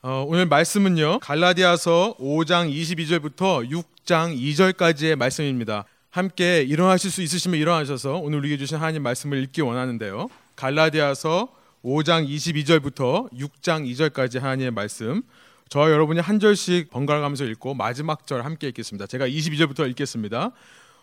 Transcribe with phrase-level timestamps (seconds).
[0.00, 5.86] 어, 오늘 말씀은요 갈라디아서 5장 22절부터 6장 2절까지의 말씀입니다.
[6.10, 10.28] 함께 일어나실 수 있으시면 일어나셔서 오늘 우리에게 주신 하나님 말씀을 읽기 원하는데요.
[10.54, 11.48] 갈라디아서
[11.84, 15.22] 5장 22절부터 6장 2절까지 하나님의 말씀.
[15.68, 19.08] 저와 여러분이 한 절씩 번갈아 가면서 읽고 마지막 절 함께 읽겠습니다.
[19.08, 20.52] 제가 22절부터 읽겠습니다.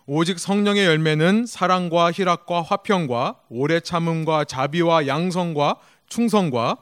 [0.06, 5.76] 오직 성령의 열매는 사랑과 희락과 화평과 오래 참음과 자비와 양성과
[6.08, 6.78] 충성과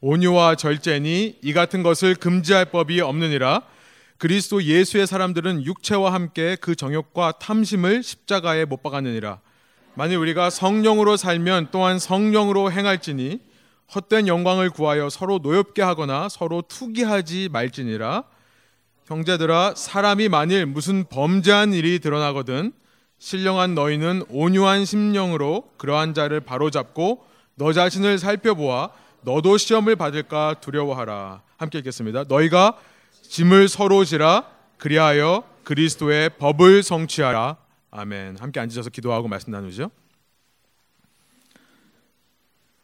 [0.00, 3.62] 온유와 절제니 이 같은 것을 금지할 법이 없느니라.
[4.18, 9.40] 그리스도 예수의 사람들은 육체와 함께 그 정욕과 탐심을 십자가에 못 박았느니라.
[9.94, 13.40] 만일 우리가 성령으로 살면 또한 성령으로 행할지니
[13.94, 18.24] 헛된 영광을 구하여 서로 노엽게 하거나 서로 투기하지 말지니라.
[19.06, 22.72] 형제들아 사람이 만일 무슨 범죄한 일이 드러나거든
[23.18, 28.90] 신령한 너희는 온유한 심령으로 그러한 자를 바로잡고 너 자신을 살펴보아
[29.26, 31.42] 너도 시험을 받을까 두려워하라.
[31.56, 32.26] 함께 읽겠습니다.
[32.28, 32.78] 너희가
[33.22, 37.56] 짐을 서로 지라 그리하여 그리스도의 법을 성취하라.
[37.90, 38.36] 아멘.
[38.38, 39.90] 함께 앉으셔서 기도하고 말씀 나누죠.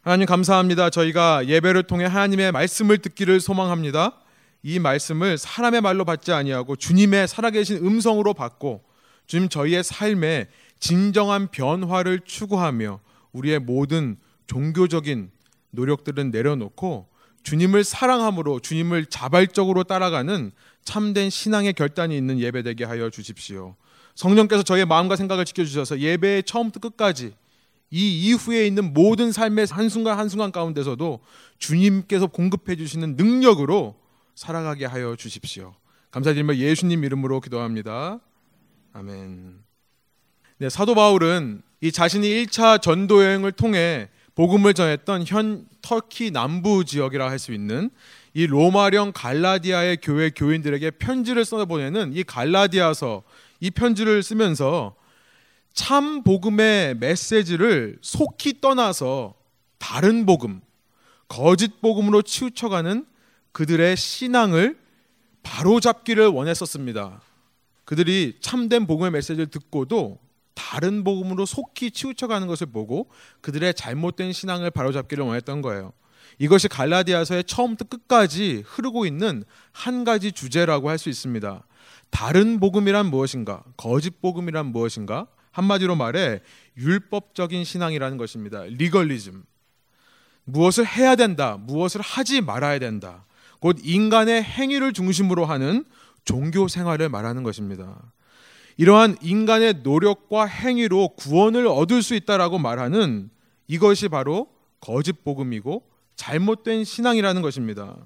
[0.01, 0.91] 하나님 감사합니다.
[0.91, 4.19] 저희가 예배를 통해 하나님의 말씀을 듣기를 소망합니다.
[4.65, 8.83] 이 말씀을 사람의 말로 받지 아니하고 주님의 살아계신 음성으로 받고
[9.29, 10.49] 주님 저희의 삶에
[10.81, 12.99] 진정한 변화를 추구하며
[13.31, 14.17] 우리의 모든
[14.49, 15.31] 종교적인
[15.73, 17.09] 노력들은 내려놓고
[17.43, 20.53] 주님을 사랑함으로 주님을 자발적으로 따라가는
[20.85, 23.75] 참된 신앙의 결단이 있는 예배되게 하여 주십시오.
[24.15, 27.35] 성령께서 저의 마음과 생각을 지켜주셔서 예배의 처음부터 끝까지
[27.91, 31.21] 이 이후에 있는 모든 삶의 한순간 한순간 가운데서도
[31.59, 33.97] 주님께서 공급해 주시는 능력으로
[34.35, 35.75] 살아가게 하여 주십시오.
[36.11, 38.21] 감사드리며 예수님 이름으로 기도합니다.
[38.93, 39.59] 아멘.
[40.59, 44.09] 네, 사도 바울은 이 자신이 1차 전도 여행을 통해
[44.43, 47.91] 복음을 전했던 현 터키 남부 지역이라 할 수 있는
[48.35, 53.23] 이 로마령 갈라디아의 교회 교인들에게 편지를 써 보내는 이 갈라디아서
[53.61, 54.97] 이 편지를 쓰면서
[55.75, 59.35] 참 복음의 메시지를 속히 떠나서
[59.79, 60.61] 다른 복음,
[61.29, 63.07] 거짓 복음으로 치우쳐가는
[63.53, 64.77] 그들의 신앙을
[65.45, 67.23] 바로잡기를 원했었습니다.
[67.85, 70.19] 그들이 참된 복음의 메시지를 듣고도
[70.55, 75.93] 다른 복음으로 속히 치우쳐가는 것을 보고 그들의 잘못된 신앙을 바로잡기를 원했던 거예요.
[76.39, 81.65] 이것이 갈라디아서의 처음부터 끝까지 흐르고 있는 한 가지 주제라고 할 수 있습니다.
[82.11, 83.65] 다른 복음이란 무엇인가?
[83.77, 85.27] 거짓 복음이란 무엇인가?
[85.51, 86.41] 한마디로 말해
[86.77, 88.63] 율법적인 신앙이라는 것입니다.
[88.65, 89.45] 리걸리즘.
[90.45, 93.27] 무엇을 해야 된다, 무엇을 하지 말아야 된다.
[93.61, 95.85] 곧 인간의 행위를 중심으로 하는
[96.25, 98.13] 종교 생활을 말하는 것입니다.
[98.83, 103.31] 이러한 인간의 노력과 행위로 구원을 얻을 수 있다라고 말하는
[103.69, 104.49] 이것이 바로
[104.81, 105.85] 거짓 복음이고
[106.17, 107.97] 잘못된 신앙이라는 것입니다.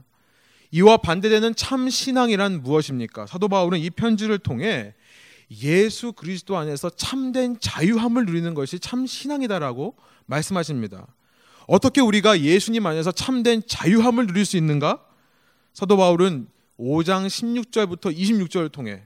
[0.72, 3.24] 이와 반대되는 참 신앙이란 무엇입니까?
[3.24, 4.92] 사도 바울은 이 편지를 통해
[5.62, 11.06] 예수 그리스도 안에서 참된 자유함을 누리는 것이 참 신앙이다라고 말씀하십니다.
[11.66, 15.02] 어떻게 우리가 예수님 안에서 참된 자유함을 누릴 수 있는가?
[15.72, 16.48] 사도 바울은
[16.78, 19.04] 5장 16절부터 26절을 통해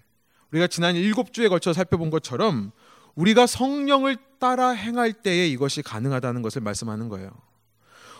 [0.53, 2.72] 우리가 지난 일곱 주에 걸쳐 살펴본 것처럼
[3.15, 7.31] 우리가 성령을 따라 행할 때에 이것이 가능하다는 것을 말씀하는 거예요.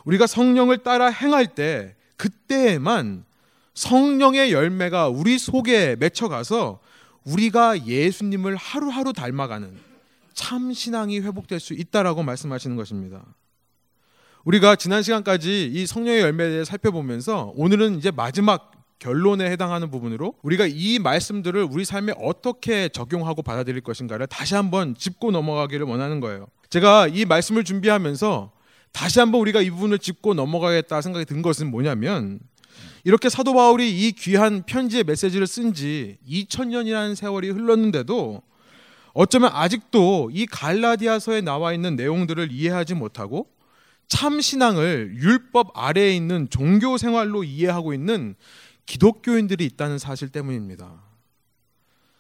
[0.05, 3.25] 우리가 성령을 따라 행할 때 그때에만
[3.75, 6.81] 성령의 열매가 우리 속에 맺혀가서
[7.25, 9.79] 우리가 예수님을 하루하루 닮아가는
[10.35, 13.25] 참 신앙이 회복될 수 있다라고 말씀하시는 것입니다.
[14.45, 20.67] 우리가 지난 시간까지 이 성령의 열매에 대해 살펴보면서 오늘은 이제 마지막 결론에 해당하는 부분으로 우리가
[20.67, 26.47] 이 말씀들을 우리 삶에 어떻게 적용하고 받아들일 것인가를 다시 한번 짚고 넘어가기를 원하는 거예요.
[26.69, 28.53] 제가 이 말씀을 준비하면서
[28.93, 32.41] 다시 한번 우리가 이 부분을 짚고 넘어가겠다 생각이 든 것은 뭐냐면
[33.03, 38.43] 이렇게 사도 바울이 이 귀한 편지의 메시지를 쓴 지 2000년이라는 세월이 흘렀는데도
[39.15, 43.49] 어쩌면 아직도 이 갈라디아서에 나와 있는 내용들을 이해하지 못하고
[44.09, 48.35] 참 신앙을 율법 아래에 있는 종교 생활로 이해하고 있는
[48.91, 50.91] 기독교인들이 있다는 사실 때문입니다.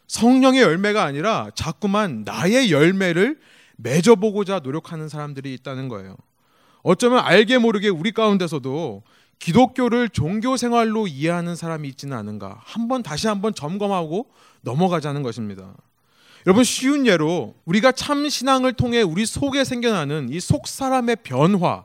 [0.06, 3.40] 성령의 열매가 아니라 자꾸만 나의 열매를
[3.76, 6.16] 맺어보고자 노력하는 사람들이 있다는 거예요.
[6.84, 9.02] 어쩌면 알게 모르게 우리 가운데서도
[9.40, 12.60] 기독교를 종교 생활로 이해하는 사람이 있지는 않은가.
[12.62, 14.30] 한번 다시 한번 점검하고
[14.60, 15.74] 넘어가자는 것입니다.
[16.46, 21.84] 여러분 쉬운 예로 우리가 참 신앙을 통해 우리 속에 생겨나는 이 속 사람의 변화,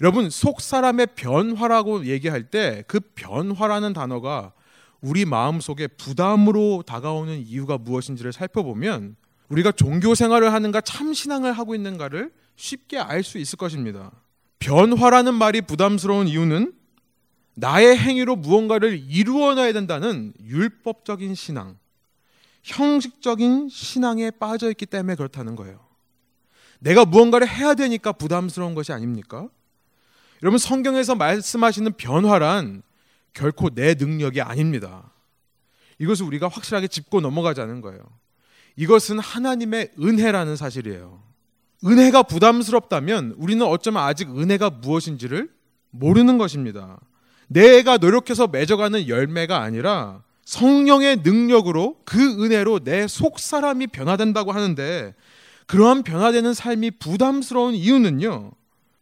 [0.00, 4.52] 여러분 속 사람의 변화라고 얘기할 때 그 변화라는 단어가
[5.00, 9.16] 우리 마음 속에 부담으로 다가오는 이유가 무엇인지를 살펴보면
[9.48, 14.10] 우리가 종교 생활을 하는가 참 신앙을 하고 있는가를 쉽게 알 수 있을 것입니다.
[14.58, 16.74] 변화라는 말이 부담스러운 이유는
[17.54, 21.76] 나의 행위로 무언가를 이루어놔야 된다는 율법적인 신앙,
[22.62, 25.80] 형식적인 신앙에 빠져 있기 때문에 그렇다는 거예요.
[26.80, 29.48] 내가 무언가를 해야 되니까 부담스러운 것이 아닙니까?
[30.42, 32.82] 여러분 성경에서 말씀하시는 변화란
[33.34, 35.12] 결코 내 능력이 아닙니다.
[35.98, 38.00] 이것을 우리가 확실하게 짚고 넘어가자는 거예요.
[38.76, 41.20] 이것은 하나님의 은혜라는 사실이에요.
[41.84, 45.50] 은혜가 부담스럽다면 우리는 어쩌면 아직 은혜가 무엇인지를
[45.90, 47.00] 모르는 것입니다.
[47.48, 55.14] 내가 노력해서 맺어가는 열매가 아니라 성령의 능력으로 그 은혜로 내 속 사람이 변화된다고 하는데
[55.66, 58.52] 그러한 변화되는 삶이 부담스러운 이유는요.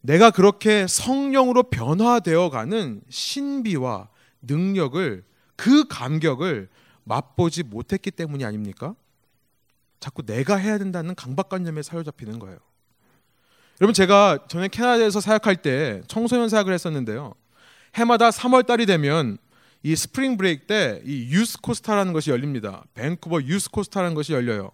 [0.01, 4.09] 내가 그렇게 성령으로 변화되어 가는 신비와
[4.43, 5.25] 능력을
[5.57, 6.69] 그 감격을
[7.05, 8.95] 맛보지 못했기 때문이 아닙니까?
[9.99, 12.59] 자꾸 내가 해야 된다는 강박관념에 사로잡히는 거예요.
[13.81, 17.35] 여러분 제가 전에 캐나다에서 사역할 때 청소년 사역을 했었는데요.
[17.95, 19.39] 해마다 3월 달이 되면
[19.83, 22.85] 이 spring break 때 이 유스 코스타라는 것이 열립니다.
[22.95, 24.71] 밴쿠버 유스 코스타라는 것이 열려요.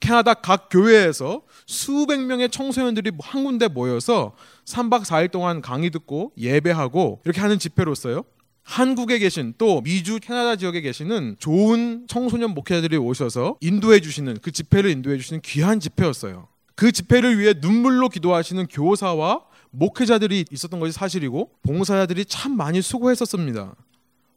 [0.00, 4.34] 캐나다 각 교회에서 수백 명의 청소년들이 한 군데 모여서
[4.64, 8.24] 3박 4일 동안 강의 듣고 예배하고 이렇게 하는 집회로서요.
[8.62, 14.90] 한국에 계신 또 미주 캐나다 지역에 계시는 좋은 청소년 목회자들이 오셔서 인도해 주시는 그 집회를
[14.90, 16.48] 인도해 주시는 귀한 집회였어요.
[16.74, 23.74] 그 집회를 위해 눈물로 기도하시는 교사와 목회자들이 있었던 것이 사실이고 봉사자들이 참 많이 수고했었습니다.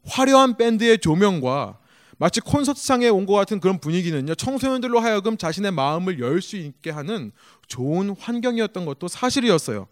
[0.06, 1.79] 화려한 밴드의 조명과
[2.20, 7.32] 마치 콘서트장에 온 것 같은 그런 분위기는요 청소년들로 하여금 자신의 마음을 열 수 있게 하는
[7.66, 9.86] 좋은 환경이었던 것도 사실이었어요.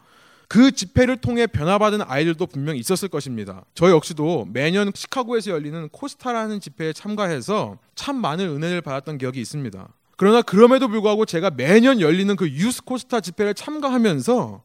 [0.46, 3.64] 그 집회를 통해 변화받은 아이들도 분명히 있었을 것입니다.
[3.74, 9.88] 저 역시도 매년 시카고에서 열리는 코스타라는 집회에 참가해서 참 많은 은혜를 받았던 기억이 있습니다.
[10.16, 14.62] 그러나 그럼에도 불구하고 제가 매년 열리는 그 유스 코스타 집회를 참가하면서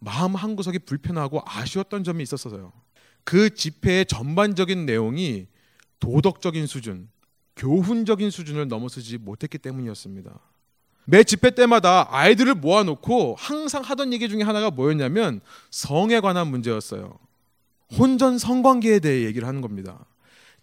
[0.00, 2.72] 마음 한 구석이 불편하고 아쉬웠던 점이 있었어요.
[3.24, 5.46] 그 집회의 전반적인 내용이
[6.00, 7.08] 도덕적인 수준,
[7.56, 10.38] 교훈적인 수준을 넘어서지 못했기 때문이었습니다.
[11.06, 17.18] 매 집회 때마다 아이들을 모아놓고 항상 하던 얘기 중에 하나가 뭐였냐면 성에 관한 문제였어요.
[17.98, 20.04] 혼전 성관계에 대해 얘기를 하는 겁니다.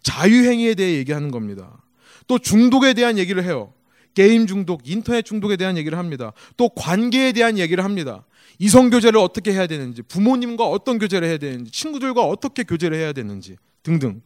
[0.02, 1.82] 자유행위에 대해 얘기하는 겁니다.
[2.26, 3.72] 또 중독에 대한 얘기를 해요.
[4.14, 6.32] 게임 중독, 인터넷 중독에 대한 얘기를 합니다.
[6.56, 8.24] 또 관계에 대한 얘기를 합니다.
[8.58, 13.56] 이성 교제를 어떻게 해야 되는지, 부모님과 어떤 교제를 해야 되는지, 친구들과 어떻게 교제를 해야 되는지
[13.82, 14.20] 등등.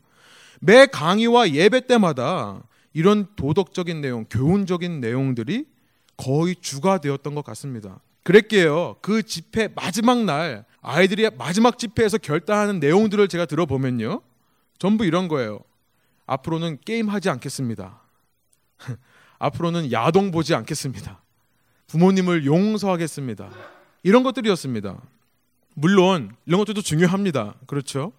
[0.60, 2.62] 매 강의와 예배 때마다
[2.92, 5.66] 이런 도덕적인 내용, 교훈적인 내용들이
[6.16, 8.00] 거의 주가 되었던 것 같습니다.
[8.22, 8.96] 그랬게요.
[9.02, 14.22] 그 집회 마지막 날 아이들이 마지막 집회에서 결단하는 내용들을 제가 들어보면요.
[14.78, 15.60] 전부 이런 거예요.
[16.26, 18.00] 앞으로는 게임하지 않겠습니다.
[19.38, 21.22] 앞으로는 야동 보지 않겠습니다.
[21.86, 23.50] 부모님을 용서하겠습니다.
[24.02, 25.00] 이런 것들이었습니다.
[25.74, 27.54] 물론 이런 것들도 중요합니다.
[27.66, 28.12] 그렇죠?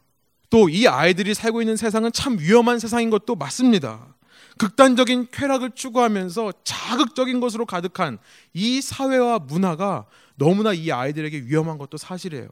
[0.50, 4.16] 또 이 아이들이 살고 있는 세상은 참 위험한 세상인 것도 맞습니다.
[4.58, 8.18] 극단적인 쾌락을 추구하면서 자극적인 것으로 가득한
[8.54, 10.06] 이 사회와 문화가
[10.36, 12.50] 너무나 이 아이들에게 위험한 것도 사실이에요.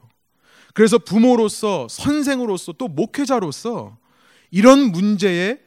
[0.74, 3.96] 그래서 부모로서 선생으로서 또 목회자로서
[4.50, 5.58] 이런 문제에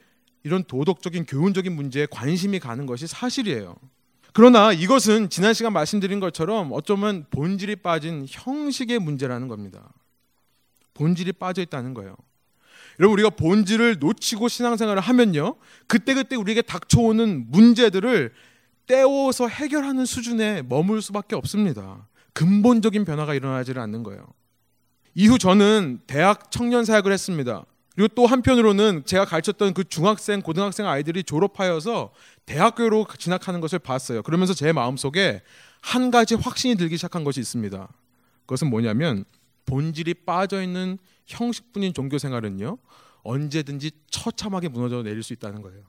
[0.44, 3.76] 이런 도덕적인 교훈적인 문제에 관심이 가는 것이 사실이에요.
[4.32, 9.92] 그러나 이것은 지난 시간 말씀드린 것처럼 어쩌면 본질이 빠진 형식의 문제라는 겁니다.
[11.00, 12.16] 본질이 빠져 있다는 거예요.
[13.00, 15.56] 여러분 우리가 본질을 놓치고 신앙생활을 하면요.
[15.88, 18.34] 그때그때 우리에게 닥쳐오는 문제들을
[18.86, 22.08] 떼어서 해결하는 수준에 머물 수밖에 없습니다.
[22.34, 24.28] 근본적인 변화가 일어나지를 않는 거예요.
[25.16, 27.66] 이후 저는 대학 청년 사역을 했습니다.
[27.96, 32.12] 그리고 또 한편으로는 제가 가르쳤던 그 중학생, 고등학생 아이들이 졸업하여서
[32.46, 34.22] 대학교로 진학하는 것을 봤어요.
[34.24, 35.42] 그러면서 제 마음속에
[35.82, 37.88] 한 가지 확신이 들기 시작한 것이 있습니다.
[38.46, 39.26] 그것은 뭐냐면
[39.70, 40.98] 본질이 빠져 있는
[41.28, 42.78] 형식뿐인 종교 생활은요
[43.24, 45.84] 언제든지 처참하게 무너져 내릴 수 있다는 거예요.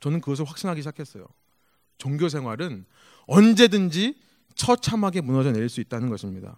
[0.00, 1.26] 저는 그것을 확신하기 시작했어요.
[1.98, 2.84] 종교 생활은
[3.26, 4.14] 언제든지
[4.54, 6.56] 처참하게 무너져 내릴 수 있다는 것입니다.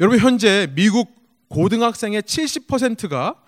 [0.00, 1.14] 여러분 현재 미국
[1.48, 3.42] 고등학생의 70%가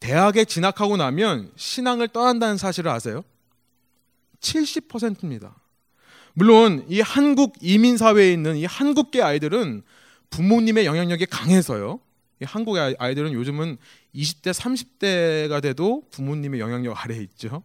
[0.00, 3.24] 대학에 진학하고 나면 신앙을 떠난다는 사실을 아세요?
[4.40, 5.56] 70%입니다.
[6.34, 9.82] 물론 이 한국 이민 사회에 있는 이 한국계 아이들은
[10.34, 12.00] 부모님의 영향력이 강해서요.
[12.42, 13.78] 한국의 아이들은 요즘은
[14.14, 17.62] 20대, 30대가 돼도 부모님의 영향력 아래에 있죠.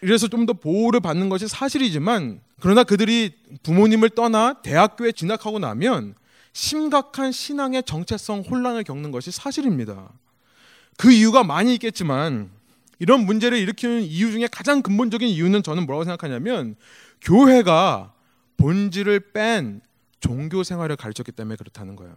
[0.00, 6.14] 그래서 좀 더 보호를 받는 것이 사실이지만 그러나 그들이 부모님을 떠나 대학교에 진학하고 나면
[6.54, 10.10] 심각한 신앙의 정체성 혼란을 겪는 것이 사실입니다.
[10.96, 12.50] 그 이유가 많이 있겠지만
[12.98, 16.74] 이런 문제를 일으키는 이유 중에 가장 근본적인 이유는 저는 뭐라고 생각하냐면
[17.20, 18.14] 교회가
[18.56, 19.82] 본질을 뺀
[20.20, 22.14] 종교 생활을 가르쳤기 때문에 그렇다는 거예요.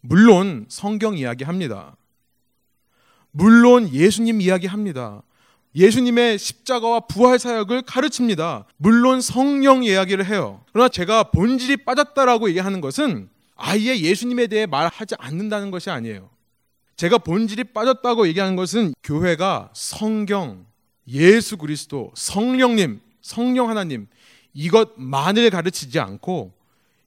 [0.00, 1.96] 물론 성경 이야기 합니다.
[3.30, 5.22] 물론 예수님 이야기 합니다.
[5.74, 8.66] 예수님의 십자가와 부활 사역을 가르칩니다.
[8.76, 10.64] 물론 성령 이야기를 해요.
[10.72, 16.28] 그러나 제가 본질이 빠졌다라고 얘기하는 것은 아예 예수님에 대해 말하지 않는다는 것이 아니에요.
[16.96, 20.66] 제가 본질이 빠졌다고 얘기하는 것은 교회가 성경,
[21.08, 24.08] 예수 그리스도, 성령님, 성령 하나님
[24.52, 26.52] 이것만을 가르치지 않고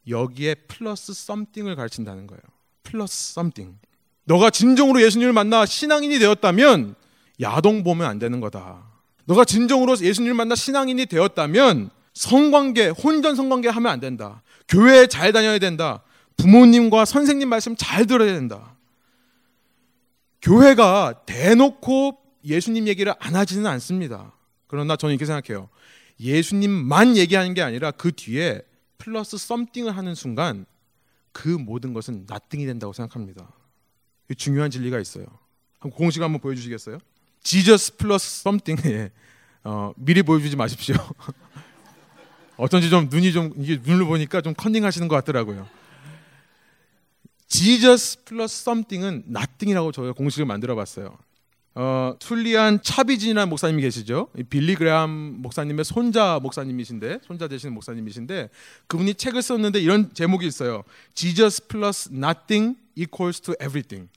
[0.08, 2.42] 여기에 플러스 썸띵을 가르친다는 거예요.
[2.84, 3.78] 플러스 썸띵.
[4.26, 6.96] 너가 진정으로 예수님을 만나 신앙인이 되었다면
[7.42, 8.84] 야동 보면 안 되는 거다.
[9.26, 14.42] 너가 진정으로 예수님을 만나 신앙인이 되었다면 성관계, 혼전 성관계 하면 안 된다.
[14.68, 16.04] 교회에 잘 다녀야 된다.
[16.38, 18.76] 부모님과 선생님 말씀 잘 들어야 된다.
[20.42, 24.34] 교회가 대놓고 예수님 얘기를 안 하지는 않습니다.
[24.68, 25.70] 그러나 저는 이렇게 생각해요.
[26.20, 28.62] 예수님만 얘기하는 게 아니라 그 뒤에
[29.06, 30.66] 플러스 썸띵을 하는 순간
[31.32, 33.48] 그 모든 것은 나띵이 된다고 생각합니다.
[34.36, 35.28] 중요한 진리가 있어요.
[35.80, 36.98] 공식 한번 보여주시겠어요?
[37.44, 39.12] 지저스 플러스 썸띵 예.
[39.64, 40.96] 어, 미리 보여주지 마십시오.
[42.58, 45.70] 어쩐지 좀 눈이 좀 이게 눈을 보니까 좀 컨닝하시는 것 같더라고요.
[47.48, 51.16] 지저스 플러스 썸띵은 나띵이라고 저희가 공식을 만들어봤어요.
[51.78, 54.30] 어, 툴리안 차비진이라는 목사님이 계시죠.
[54.50, 55.10] 빌리 그레함
[55.42, 58.50] 목사님의 손자 목사님이신데 손자 되시는 목사님이신데
[58.88, 60.84] 그분이 책을 썼는데 이런 제목이 있어요.
[61.14, 64.10] Jesus plus nothing equals to everything.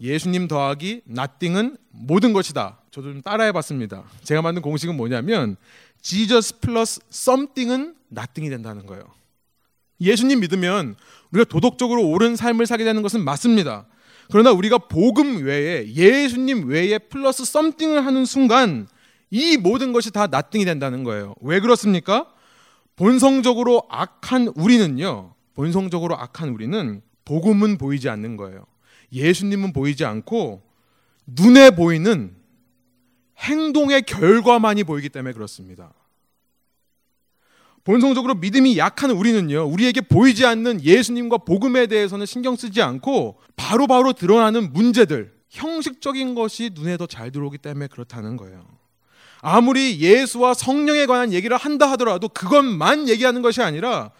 [0.00, 2.80] 예수님 더하기 nothing은 모든 것이다.
[2.90, 4.02] 저도 좀 따라해봤습니다.
[4.24, 5.56] 제가 만든 공식은 뭐냐면
[6.02, 9.04] Jesus plus something은 nothing이 된다는 거예요.
[10.00, 10.96] 예수님 믿으면
[11.30, 13.86] 우리가 도덕적으로 옳은 삶을 살게 되는 것은 맞습니다.
[14.30, 18.86] 그러나 우리가 복음 외에 예수님 외에 플러스 썸띵을 하는 순간
[19.30, 21.34] 이 모든 것이 다 나띵이 된다는 거예요.
[21.40, 22.30] 왜 그렇습니까?
[22.96, 25.34] 본성적으로 악한 우리는요.
[25.54, 28.66] 본성적으로 악한 우리는 복음은 보이지 않는 거예요.
[29.12, 30.62] 예수님은 보이지 않고
[31.26, 32.34] 눈에 보이는
[33.38, 35.92] 행동의 결과만이 보이기 때문에 그렇습니다.
[37.88, 44.12] 본성적으로 믿음이 약한 우리는요, 우리에게 보이지 않는 예수님과 복음에 대해서는 신경 쓰지 않고 바로바로 바로
[44.12, 48.62] 드러나는 문제들, 형식적인 것이 눈에 더 잘 들어오기 때문에 그렇다는 거예요.
[49.40, 54.10] 아무리 예수와 성령에 관한 얘기를 한다 하더라도 그것만 얘기하는 것이 아니라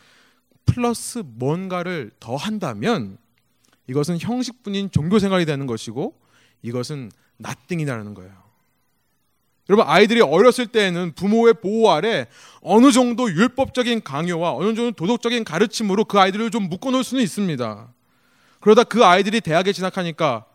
[0.65, 3.19] 플러스 뭔가를 더 한다면
[3.87, 6.19] 이것은 형식뿐인 종교 생활이 되는 것이고
[6.63, 8.48] 이것은 나띵이라는 거예요.
[9.69, 12.27] 여러분 아이들이 어렸을 때에는 부모의 보호 아래
[12.63, 17.93] 어느 정도 율법적인 강요와 어느 정도 도덕적인 가르침으로 그 아이들을 좀 묶어놓을 수는 있습니다.
[18.61, 20.47] 그러다 그 아이들이 대학에 진학하니까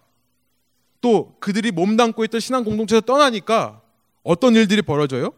[1.01, 3.81] 또 그들이 몸담고 있던 신앙 공동체에서 떠나니까
[4.23, 5.33] 어떤 일들이 벌어져요?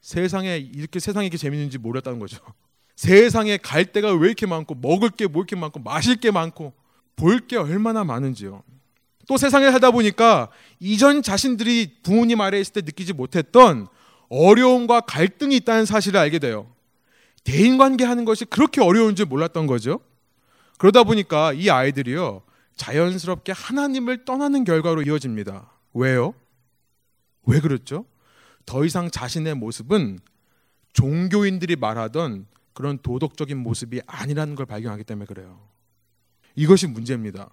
[0.00, 2.38] 세상에 이렇게 세상이 이렇게 재밌는지 몰랐다는 거죠.
[2.94, 6.72] 세상에 갈 데가 왜 이렇게 많고 먹을 게 뭐 이렇게 많고 마실 게 많고
[7.16, 8.62] 볼 게 얼마나 많은지요.
[9.28, 10.50] 또 세상에 살다 보니까
[10.80, 13.86] 이전 자신들이 부모님 아래에 있을 때 느끼지 못했던
[14.28, 16.72] 어려움과 갈등이 있다는 사실을 알게 돼요.
[17.44, 20.00] 대인 관계 하는 것이 그렇게 어려운 줄 몰랐던 거죠.
[20.78, 22.42] 그러다 보니까 이 아이들이요.
[22.76, 25.70] 자연스럽게 하나님을 떠나는 결과로 이어집니다.
[25.94, 26.34] 왜요?
[27.44, 28.04] 왜 그렇죠?
[28.64, 30.18] 더 이상 자신의 모습은
[30.92, 35.60] 종교인들이 말하던 그런 도덕적인 모습이 아니라는 걸 발견하기 때문에 그래요.
[36.54, 37.50] 이것이 문제입니다.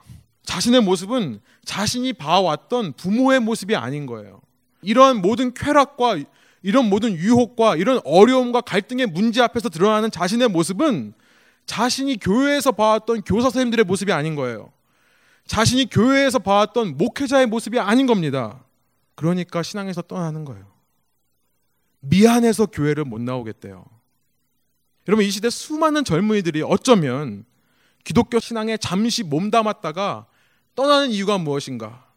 [0.50, 4.42] 자신의 모습은 자신이 봐왔던 부모의 모습이 아닌 거예요.
[4.82, 6.18] 이러한 모든 쾌락과
[6.64, 11.14] 이런 모든 유혹과 이런 어려움과 갈등의 문제 앞에서 드러나는 자신의 모습은
[11.68, 14.74] 자신이 교회에서 봐왔던 교사 선생님들의 모습이 아닌 거예요.
[15.46, 18.66] 자신이 교회에서 봐왔던 목회자의 모습이 아닌 겁니다.
[19.14, 20.66] 그러니까 신앙에서 떠나는 거예요.
[22.00, 23.86] 미안해서 교회를 못 나오겠대요.
[25.08, 27.46] 여러분 이 시대 수많은 젊은이들이 어쩌면
[28.04, 30.26] 기독교 신앙에 잠시 몸담았다가
[30.80, 32.08] 떠나는 이유가 무엇인가?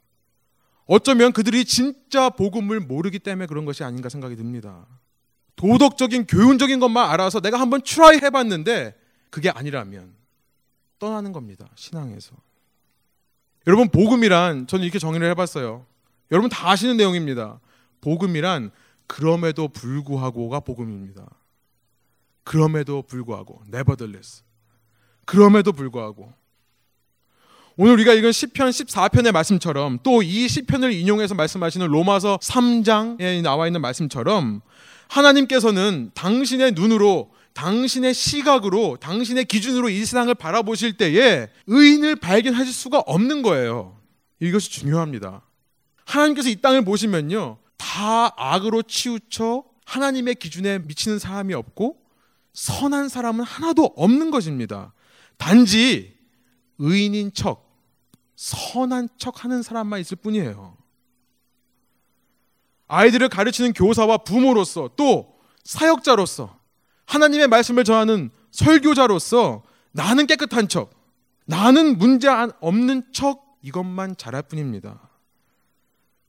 [0.87, 4.87] 어쩌면 그들이 진짜 복음을 모르기 때문에 그런 것이 아닌가 생각이 듭니다.
[5.57, 8.97] 도덕적인 교훈적인 것만 알아서 내가 한번 try 해봤는데
[9.31, 10.15] 그게 아니라면
[11.01, 11.69] 떠나는 겁니다.
[11.75, 12.37] 신앙에서.
[13.67, 15.85] 여러분 복음이란 저는 이렇게 정의를 해봤어요.
[16.31, 17.59] 여러분 다 아시는 내용입니다.
[18.01, 18.71] 복음이란
[19.09, 21.27] 그럼에도 불구하고가 복음입니다.
[22.45, 24.45] 그럼에도 불구하고 nevertheless.
[25.25, 26.33] 그럼에도 불구하고
[27.79, 33.81] 오늘 우리가 읽은 시편 14편의 말씀처럼 또 이 시편을 인용해서 말씀하시는 로마서 3장에 나와 있는
[33.81, 34.61] 말씀처럼
[35.09, 43.43] 하나님께서는 당신의 눈으로 당신의 시각으로 당신의 기준으로 이 세상을 바라보실 때에 의인을 발견하실 수가 없는
[43.43, 43.99] 거예요.
[44.41, 45.43] 이것이 중요합니다.
[46.05, 47.59] 하나님께서 이 땅을 보시면요.
[47.79, 51.97] 다 악으로 치우쳐 하나님의 기준에 미치는 사람이 없고
[52.53, 54.93] 선한 사람은 하나도 없는 것입니다.
[55.37, 56.15] 단지
[56.83, 57.71] 의인인 척,
[58.35, 60.77] 선한 척 하는 사람만 있을 뿐이에요.
[62.89, 66.59] 아이들을 가르치는 교사와 부모로서 또 사역자로서
[67.07, 69.63] 하나님의 말씀을 전하는 설교자로서
[69.93, 70.91] 나는 깨끗한 척,
[71.47, 72.29] 나는 문제
[72.61, 75.09] 없는 척 이것만 잘할 뿐입니다.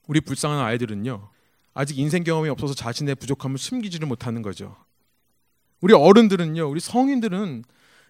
[0.08, 1.30] 우리 불쌍한 아이들은요.
[1.74, 4.76] 아직 인생 경험이 없어서 자신의 부족함을 숨기지를 못하는 거죠.
[5.82, 6.70] 우리 어른들은요.
[6.70, 7.64] 우리 성인들은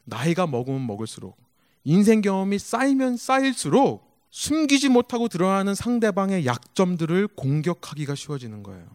[0.03, 1.42] 나이가 먹으면 먹을수록
[1.83, 8.87] 인생 경험이 쌓이면 쌓일수록 숨기지 못하고 드러나는 상대방의 약점들을 공격하기가 쉬워지는 거예요.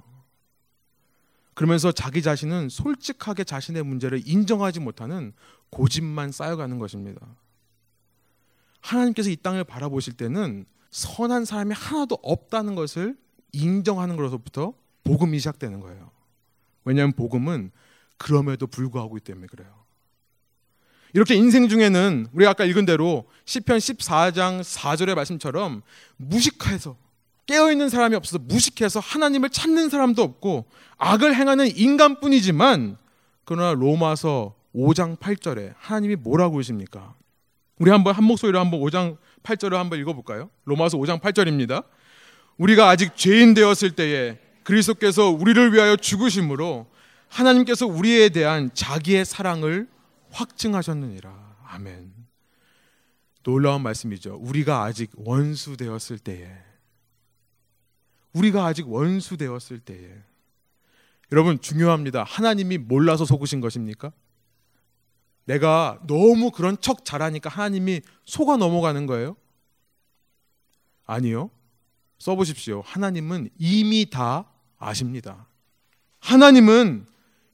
[1.54, 5.32] 그러면서 자기 자신은 솔직하게 자신의 문제를 인정하지 못하는
[5.70, 7.20] 고집만 쌓여가는 것입니다.
[8.80, 13.16] 하나님께서 이 땅을 바라보실 때는 선한 사람이 하나도 없다는 것을
[13.52, 16.10] 인정하는 것으로부터 복음이 시작되는 거예요.
[16.84, 17.70] 왜냐하면 복음은
[18.16, 19.77] 그럼에도 불구하고 때문에 그래요.
[21.14, 25.82] 이렇게 인생 중에는 우리가 아까 읽은 대로 시편 14장 4절의 말씀처럼
[26.16, 26.96] 무식해서
[27.46, 30.66] 깨어 있는 사람이 없어서 무식해서 하나님을 찾는 사람도 없고
[30.98, 32.98] 악을 행하는 인간뿐이지만
[33.44, 37.14] 그러나 로마서 5장 8절에 하나님이 뭐라고 그러십니까?
[37.78, 40.50] 우리 한번 한 목소리로 한번 5장 8절을 한번 읽어볼까요?
[40.66, 41.84] 로마서 5장 8절입니다.
[42.58, 46.86] 우리가 아직 죄인 되었을 때에 그리스도께서 우리를 위하여 죽으심으로
[47.28, 49.88] 하나님께서 우리에 대한 자기의 사랑을
[50.30, 51.56] 확증하셨느니라.
[51.64, 52.12] 아멘.
[53.42, 54.34] 놀라운 말씀이죠.
[54.34, 56.50] 우리가 아직 원수 되었을 때에
[58.32, 60.10] 우리가 아직 원수 되었을 때에
[61.32, 62.24] 여러분 중요합니다.
[62.24, 64.12] 하나님이 몰라서 속으신 것입니까?
[65.44, 69.36] 내가 너무 그런 척 잘하니까 하나님이 속아 넘어가는 거예요?
[71.06, 71.50] 아니요.
[72.18, 72.82] 써보십시오.
[72.82, 75.46] 하나님은 이미 다 아십니다.
[76.20, 77.06] 하나님은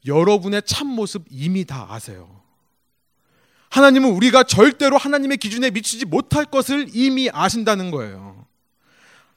[0.06, 2.42] 여러분의 참 모습 이미 다 아세요.
[3.74, 8.46] 하나님은 우리가 절대로 하나님의 기준에 미치지 못할 것을 이미 아신다는 거예요.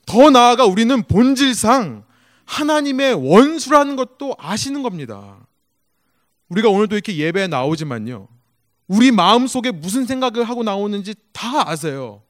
[0.06, 2.03] 더 나아가 우리는 본질상
[2.46, 5.40] 하나님의 원수라는 것도 아시는 겁니다.
[6.50, 8.27] 우리가 오늘도 이렇게 예배에 나오지만요.
[8.88, 12.22] 우리 마음 속에 무슨 생각을 하고 나오는지 다 아세요.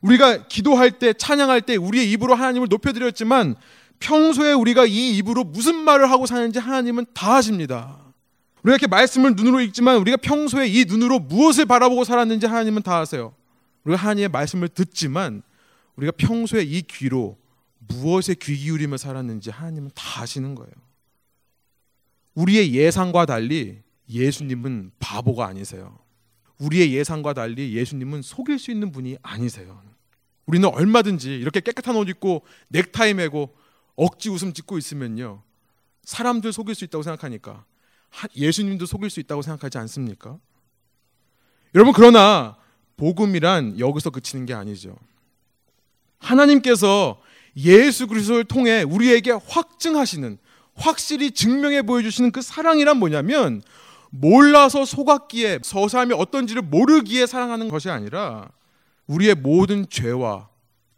[0.00, 3.56] 우리가 기도할 때, 찬양할 때 우리의 입으로 하나님을 높여드렸지만
[4.00, 8.01] 평소에 우리가 이 입으로 무슨 말을 하고 사는지 하나님은 다 아십니다.
[8.62, 13.34] 우리가 이렇게 말씀을 눈으로 읽지만 우리가 평소에 이 눈으로 무엇을 바라보고 살았는지 하나님은 다 아세요.
[13.84, 15.42] 우리가 하나님의 말씀을 듣지만
[15.96, 17.38] 우리가 평소에 이 귀로
[17.78, 20.72] 무엇에 귀 기울이며 살았는지 하나님은 다 아시는 거예요.
[22.34, 25.98] 우리의 예상과 달리 예수님은 바보가 아니세요.
[26.58, 29.82] 우리의 예상과 달리 예수님은 속일 수 있는 분이 아니세요.
[30.46, 33.54] 우리는 얼마든지 이렇게 깨끗한 옷 입고 넥타이 매고
[33.96, 35.42] 억지 웃음 짓고 있으면요.
[36.04, 37.64] 사람들 속일 수 있다고 생각하니까
[38.36, 40.38] 예수님도 속일 수 있다고 생각하지 않습니까?
[41.74, 42.56] 여러분 그러나
[42.96, 44.96] 복음이란 여기서 그치는 게 아니죠.
[46.18, 47.20] 하나님께서
[47.56, 50.38] 예수 그리스도를 통해 우리에게 확증하시는
[50.74, 53.62] 확실히 증명해 보여주시는 그 사랑이란 뭐냐면
[54.10, 58.50] 몰라서 속았기에 저 사람이 어떤지를 모르기에 사랑하는 것이 아니라
[59.06, 60.48] 우리의 모든 죄와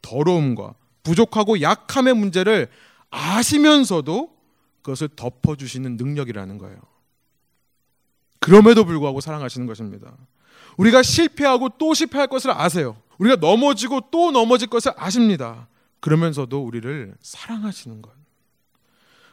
[0.02, 2.68] 더러움과 부족하고 약함의 문제를
[3.10, 4.34] 아시면서도
[4.82, 6.76] 그것을 덮어주시는 능력이라는 거예요.
[8.44, 10.12] 그럼에도 불구하고 사랑하시는 것입니다.
[10.76, 12.96] 우리가 실패하고 또 실패할 것을 아세요.
[13.18, 15.68] 우리가 넘어지고 또 넘어질 것을 아십니다.
[16.00, 18.12] 그러면서도 우리를 사랑하시는 것.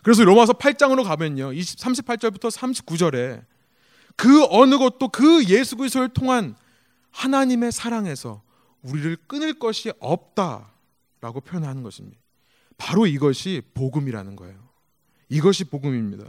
[0.04, 1.52] 그래서 로마서 8장으로 가면요.
[1.52, 3.44] 20, 38절부터 39절에
[4.16, 6.56] 그 어느 것도 그 예수 그리스도를 통한
[7.12, 8.42] 하나님의 사랑에서
[8.82, 12.18] 우리를 끊을 것이 없다라고 표현하는 것입니다.
[12.78, 14.58] 바로 이것이 복음이라는 거예요.
[15.28, 16.26] 이것이 복음입니다.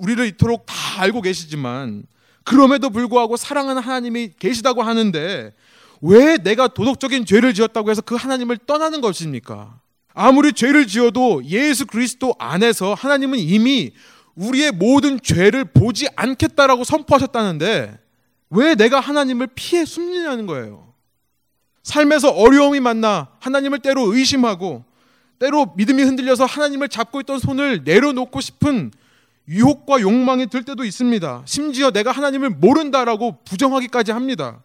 [0.00, 2.04] 우리를 이토록 다 알고 계시지만
[2.44, 5.52] 그럼에도 불구하고 사랑하는 하나님이 계시다고 하는데
[6.00, 9.80] 왜 내가 도덕적인 죄를 지었다고 해서 그 하나님을 떠나는 것입니까?
[10.14, 13.92] 아무리 죄를 지어도 예수 그리스도 안에서 하나님은 이미
[14.34, 17.98] 우리의 모든 죄를 보지 않겠다라고 선포하셨다는데
[18.50, 20.94] 왜 내가 하나님을 피해 숨기냐는 거예요.
[21.82, 24.84] 삶에서 어려움이 만나 하나님을 때로 의심하고
[25.38, 28.90] 때로 믿음이 흔들려서 하나님을 잡고 있던 손을 내려놓고 싶은
[29.48, 31.42] 유혹과 욕망이 들 때도 있습니다.
[31.46, 34.62] 심지어 내가 하나님을 모른다라고 부정하기까지 합니다.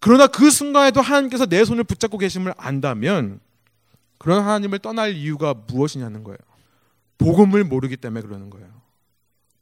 [0.00, 3.40] 그러나 그 순간에도 하나님께서 내 손을 붙잡고 계심을 안다면
[4.18, 6.38] 그런 하나님을 떠날 이유가 무엇이냐는 거예요.
[7.18, 8.68] 복음을 모르기 때문에 그러는 거예요.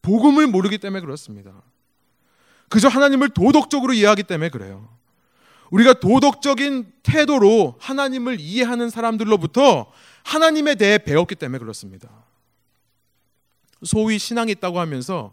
[0.01, 1.53] 복음을 모르기 때문에 그렇습니다.
[2.69, 4.89] 그저 하나님을 도덕적으로 이해하기 때문에 그래요.
[5.71, 9.91] 우리가 도덕적인 태도로 하나님을 이해하는 사람들로부터
[10.25, 12.09] 하나님에 대해 배웠기 때문에 그렇습니다.
[13.83, 15.33] 소위 신앙이 있다고 하면서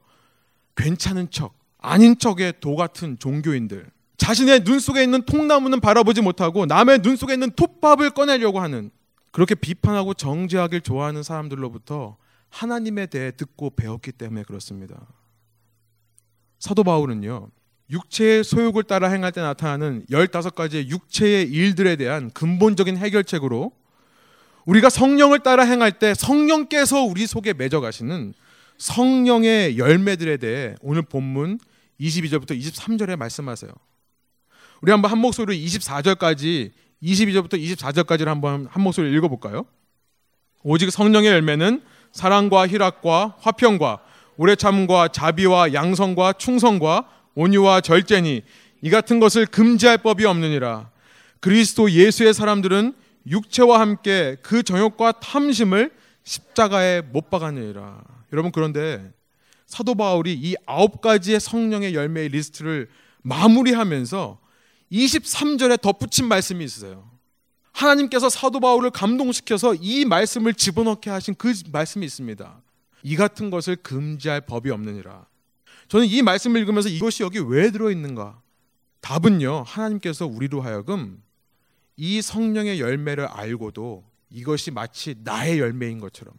[0.75, 7.01] 괜찮은 척, 아닌 척의 도 같은 종교인들, 자신의 눈 속에 있는 통나무는 바라보지 못하고 남의
[7.01, 8.91] 눈 속에 있는 톱밥을 꺼내려고 하는
[9.31, 12.17] 그렇게 비판하고 정죄하길 좋아하는 사람들로부터
[12.49, 15.07] 하나님에 대해 듣고 배웠기 때문에 그렇습니다.
[16.59, 17.49] 사도 바울은요.
[17.91, 23.71] 육체의 소욕을 따라 행할 때 나타나는 15가지의 육체의 일들에 대한 근본적인 해결책으로
[24.65, 28.33] 우리가 성령을 따라 행할 때 성령께서 우리 속에 맺어 가시는
[28.77, 31.59] 성령의 열매들에 대해 오늘 본문
[31.99, 33.71] 22절부터 23절에 말씀하세요.
[34.81, 36.71] 우리 한번 한 목소리로 24절까지
[37.03, 39.65] 22절부터 24절까지를 한번 한 목소리로 읽어 볼까요?
[40.63, 43.99] 오직 성령의 열매는 사랑과 희락과 화평과
[44.37, 48.41] 오래 참과 자비와 양성과 충성과 온유와 절제니
[48.81, 50.89] 이 같은 것을 금지할 법이 없느니라.
[51.41, 52.93] 그리스도 예수의 사람들은
[53.29, 55.91] 육체와 함께 그 정욕과 탐심을
[56.23, 58.03] 십자가에 못 박았느니라.
[58.33, 59.11] 여러분 그런데
[59.65, 62.89] 사도 바울이 이 아홉 가지의 성령의 열매의 리스트를
[63.21, 64.39] 마무리하면서
[64.91, 67.09] 23절에 덧붙인 말씀이 있어요.
[67.71, 72.61] 하나님께서 사도 바울을 감동시켜서 이 말씀을 집어넣게 하신 그 말씀이 있습니다.
[73.03, 75.27] 이 같은 것을 금지할 법이 없느니라.
[75.87, 78.41] 저는 이 말씀을 읽으면서 이것이 여기 왜 들어 있는가?
[79.01, 79.63] 답은요.
[79.65, 81.21] 하나님께서 우리로 하여금
[82.01, 86.33] 이 성령의 열매를 알고도 이것이 마치 나의 열매인 것처럼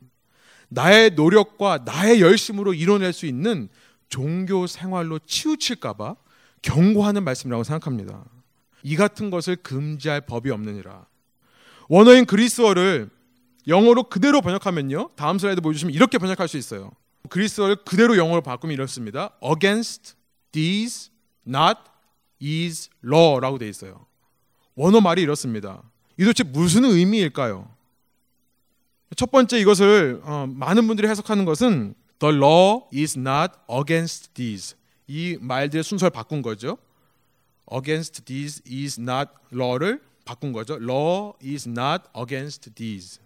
[0.70, 3.68] 나의 노력과 나의 열심으로 이뤄낼 수 있는
[4.08, 6.16] 종교 생활로 치우칠까봐
[6.62, 8.24] 경고하는 말씀이라고 생각합니다.
[8.82, 11.04] 이 같은 것을 금지할 법이 없느니라.
[11.90, 13.10] 원어인 그리스어를
[13.68, 15.10] 영어로 그대로 번역하면요.
[15.14, 16.90] 다음 슬라이드 보여주시면 이렇게 번역할 수 있어요.
[17.28, 19.32] 그리스어를 그대로 영어로 바꾸면 이렇습니다.
[19.44, 20.14] Against
[20.52, 21.10] these
[21.46, 21.78] not
[22.42, 24.06] is law라고 돼 있어요.
[24.80, 25.82] 원어 말이 이렇습니다.
[26.16, 27.68] 이 도대체 무슨 의미일까요?
[29.14, 34.74] 첫 번째 이것을 어, 많은 분들이 해석하는 것은 the law is not against these
[35.06, 36.78] 이 말들의 순서를 바꾼 거죠.
[37.70, 40.76] against these is not law를 바꾼 거죠.
[40.80, 43.20] law is not against these.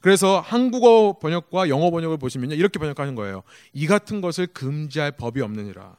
[0.00, 3.42] 그래서 한국어 번역과 영어 번역을 보시면 이렇게 번역하는 거예요.
[3.74, 5.96] 이 같은 것을 금지할 법이 없느니라.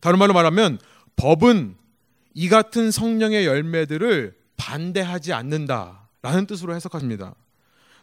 [0.00, 0.78] 다른 말로 말하면
[1.16, 1.85] 법은
[2.38, 7.34] 이 같은 성령의 열매들을 반대하지 않는다라는 뜻으로 해석합니다.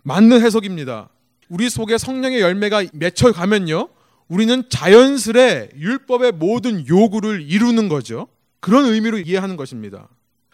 [0.02, 1.10] 맞는 해석입니다.
[1.50, 3.90] 우리 속에 성령의 열매가 맺혀 가면요.
[4.28, 8.28] 우리는 자연스레 율법의 모든 요구를 이루는 거죠.
[8.60, 10.08] 그런 의미로 이해하는 것입니다.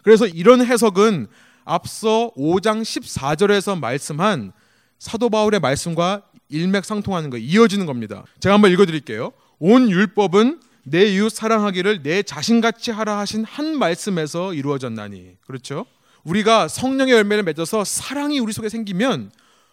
[0.03, 1.27] 그래서 이런 해석은
[1.63, 4.51] 앞서 5장 14절에서 말씀한
[4.97, 8.25] 사도 바울의 말씀과 일맥상통하는 거 이어지는 겁니다.
[8.41, 9.31] 제가 한번 읽어 드릴게요.
[9.57, 15.37] 온 율법은 내 이웃 사랑하기를 내 자신같이 하라 하신 한 말씀에서 이루어졌나니.
[15.45, 15.85] 그렇죠?
[16.23, 19.31] 우리가 성령의 열매를 맺어서 사랑이 우리 속에 생기면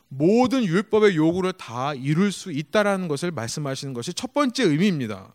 [0.08, 5.34] 모든 율법의 요구를 다 이룰 수 있다라는 것을 말씀하시는 것이 첫 번째 의미입니다.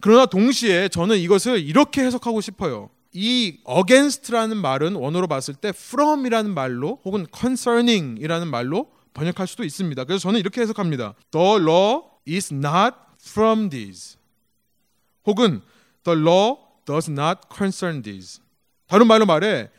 [0.00, 2.90] 그러나 동시에 저는 이것을 이렇게 해석하고 싶어요.
[3.12, 10.04] 이 against라는 말은 원어로 봤을 때 from이라는 말로 혹은 concerning이라는 말로 번역할 수도 있습니다.
[10.04, 11.14] 그래서 저는 이렇게 해석합니다.
[11.32, 14.19] The law is not from these.
[15.26, 15.60] 혹은
[16.04, 18.42] the law does not concern these.
[18.86, 19.70] 다른 말로 말해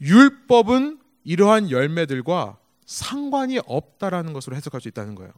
[0.00, 5.32] 율법은 이러한 열매들과 상관이 없다라는 것으로 해석할 수 있다는 거예요.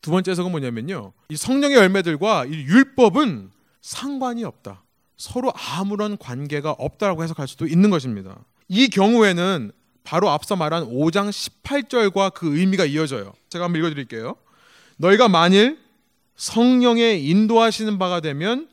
[0.00, 1.12] 두 번째 해석은 뭐냐면요.
[1.28, 4.82] 이 성령의 열매들과 이 율법은 상관이 없다.
[5.16, 8.44] 서로 아무런 관계가 없다라고 해석할 수도 있는 것입니다.
[8.68, 9.70] 이 경우에는
[10.02, 13.32] 바로 앞서 말한 5장 18절과 그 의미가 이어져요.
[13.48, 14.36] 제가 한번 읽어 드릴게요.
[14.96, 15.78] 너희가 만일
[16.42, 18.68] 성령의 인도하시는 바가 되면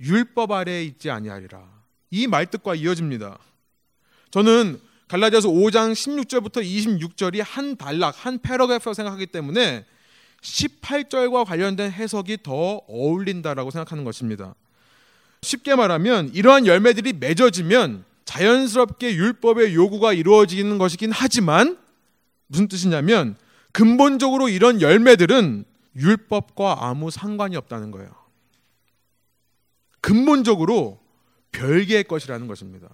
[0.00, 1.62] 율법 아래에 있지 아니하리라.
[2.10, 3.38] 이 말뜻과 이어집니다.
[4.32, 9.84] 저는 갈라디아서 5장 16절부터 26절이 한 단락, 한 paragraph라고 생각하기 때문에
[10.42, 14.56] 18절과 관련된 해석이 더 어울린다라고 생각하는 것입니다.
[15.42, 21.78] 쉽게 말하면 이러한 열매들이 맺어지면 자연스럽게 율법의 요구가 이루어지는 것이긴 하지만
[22.48, 23.36] 무슨 뜻이냐면
[23.70, 28.10] 근본적으로 이런 열매들은 율법과 아무 상관이 없다는 거예요.
[30.00, 31.00] 근본적으로
[31.52, 32.88] 별개의 것이라는 것입니다.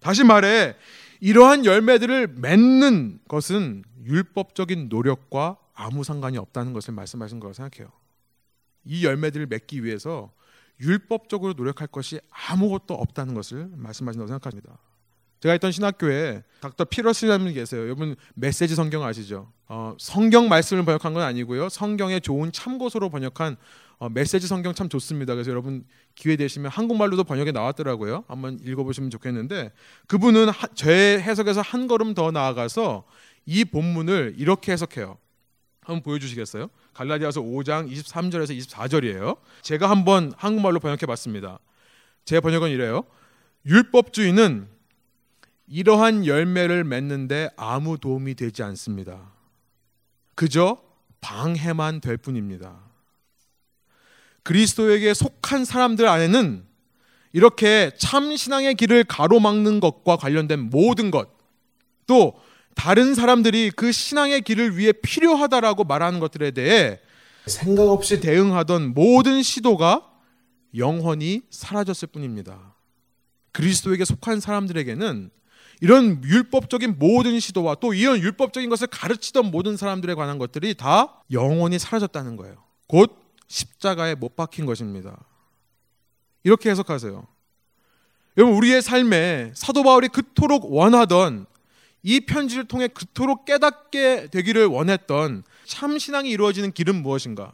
[0.00, 0.76] 다시 말해
[1.20, 7.92] 이러한 열매들을 맺는 것은 율법적인 노력과 아무 상관이 없다는 것을 말씀하신 거라고 생각해요.
[8.84, 10.32] 이 열매들을 맺기 위해서
[10.80, 14.78] 율법적으로 노력할 것이 아무것도 없다는 것을 말씀하신다고 생각합니다.
[15.40, 17.82] 제가 있던 신학교에 닥터 피러스라는 계세요.
[17.82, 19.52] 여러분 메시지 성경 아시죠?
[19.68, 21.68] 어, 성경 말씀을 번역한 건 아니고요.
[21.68, 23.56] 성경의 좋은 참고서로 번역한
[23.98, 25.34] 어, 메시지 성경 참 좋습니다.
[25.34, 28.24] 그래서 여러분 기회 되시면 한국말로도 번역에 나왔더라고요.
[28.28, 29.72] 한번 읽어보시면 좋겠는데
[30.06, 33.04] 그분은 하, 제 해석에서 한 걸음 더 나아가서
[33.46, 35.18] 이 본문을 이렇게 해석해요.
[35.82, 36.68] 한번 보여주시겠어요?
[36.94, 39.38] 갈라디아서 5장 23절에서 24절이에요.
[39.62, 41.60] 제가 한번 한국말로 번역해 봤습니다.
[42.24, 43.04] 제 번역은 이래요.
[43.66, 44.75] 율법주의는
[45.68, 49.32] 이러한 열매를 맺는데 아무 도움이 되지 않습니다.
[50.34, 50.78] 그저
[51.20, 52.78] 방해만 될 뿐입니다.
[54.42, 56.64] 그리스도에게 속한 사람들 안에는
[57.32, 61.28] 이렇게 참 신앙의 길을 가로막는 것과 관련된 모든 것,
[62.06, 62.40] 또
[62.76, 67.00] 다른 사람들이 그 신앙의 길을 위해 필요하다라고 말하는 것들에 대해
[67.46, 70.08] 생각 없이 대응하던 모든 시도가
[70.76, 72.74] 영원히 사라졌을 뿐입니다.
[73.52, 75.30] 그리스도에게 속한 사람들에게는
[75.80, 81.78] 이런 율법적인 모든 시도와 또 이런 율법적인 것을 가르치던 모든 사람들에 관한 것들이 다 영원히
[81.78, 82.56] 사라졌다는 거예요.
[82.86, 83.16] 곧
[83.48, 85.18] 십자가에 못 박힌 것입니다.
[86.44, 87.26] 이렇게 해석하세요.
[88.38, 91.46] 여러분 우리의 삶에 사도 바울이 그토록 원하던
[92.02, 97.52] 이 편지를 통해 그토록 깨닫게 되기를 원했던 참 신앙이 이루어지는 길은 무엇인가?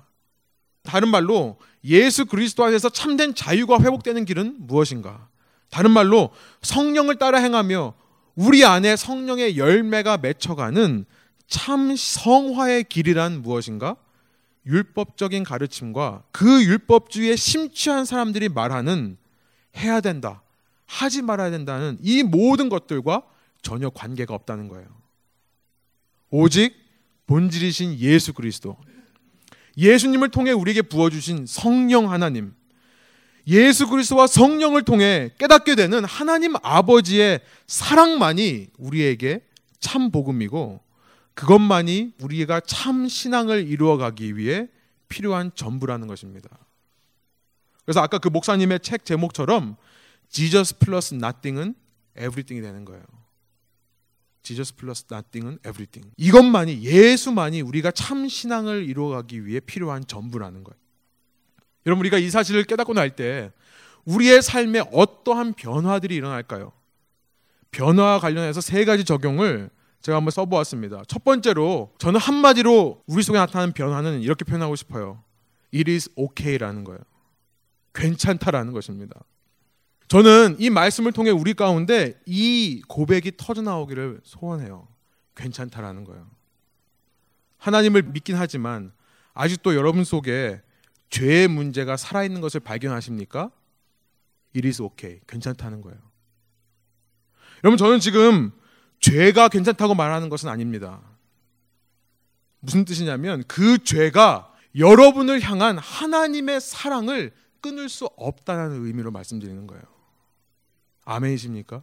[0.83, 5.29] 다른 말로 예수 그리스도 안에서 참된 자유가 회복되는 길은 무엇인가?
[5.71, 6.31] 다른 말로
[6.61, 7.95] 성령을 따라 행하며
[8.35, 11.05] 우리 안에 성령의 열매가 맺혀가는
[11.47, 13.97] 참 성화의 길이란 무엇인가?
[14.65, 19.19] 율법적인 가르침과 그 율법주의에 심취한 사람들이 말하는
[19.77, 20.43] 해야 된다,
[20.87, 23.23] 하지 말아야 된다는 이 모든 것들과
[23.61, 24.87] 전혀 관계가 없다는 거예요.
[26.31, 26.75] 오직
[27.27, 28.77] 본질이신 예수 그리스도,
[29.77, 32.55] 예수님을 통해 우리에게 부어주신 성령 하나님,
[33.47, 39.45] 예수 그리스도와 성령을 통해 깨닫게 되는 하나님 아버지의 사랑만이 우리에게
[39.81, 40.81] 참 복음이고
[41.35, 44.69] 그것만이 우리가 참 신앙을 이루어가기 위해
[45.09, 46.49] 필요한 전부라는 것입니다.
[47.85, 49.77] 그래서 아까 그 목사님의 책 제목처럼
[50.29, 51.75] Jesus plus nothing은
[52.17, 53.03] everything이 되는 거예요.
[54.43, 56.13] Jesus plus nothing은 everything.
[56.17, 60.81] 이것만이 예수만이 우리가 참 신앙을 이루어가기 위해 필요한 전부라는 거예요.
[61.87, 63.51] 여러분 우리가 이 사실을 깨닫고 날 때
[64.05, 66.73] 우리의 삶에 어떠한 변화들이 일어날까요?
[67.71, 71.03] 변화와 관련해서 세 가지 적용을 제가 한번 써보았습니다.
[71.07, 75.23] 첫 번째로 저는 한마디로 우리 속에 나타나는 변화는 이렇게 표현하고 싶어요.
[75.73, 76.99] It is okay라는 거예요.
[77.95, 79.21] 괜찮다라는 것입니다.
[80.09, 84.89] 저는 이 말씀을 통해 우리 가운데 이 고백이 터져 나오기를 소원해요.
[85.37, 86.27] 괜찮다라는 거예요.
[87.59, 88.93] 하나님을 믿긴 하지만
[89.35, 90.61] 아직도 여러분 속에
[91.13, 93.51] 죄의 문제가 살아있는 것을 발견하십니까?
[94.57, 95.21] It is okay.
[95.29, 95.99] 괜찮다는 거예요.
[97.63, 98.51] 여러분, 저는 지금
[99.01, 101.03] 죄가 괜찮다고 말하는 것은 아닙니다.
[102.61, 109.83] 무슨 뜻이냐면 그 죄가 여러분을 향한 하나님의 사랑을 끊을 수 없다는 의미로 말씀드리는 거예요.
[111.05, 111.83] 아멘이십니까?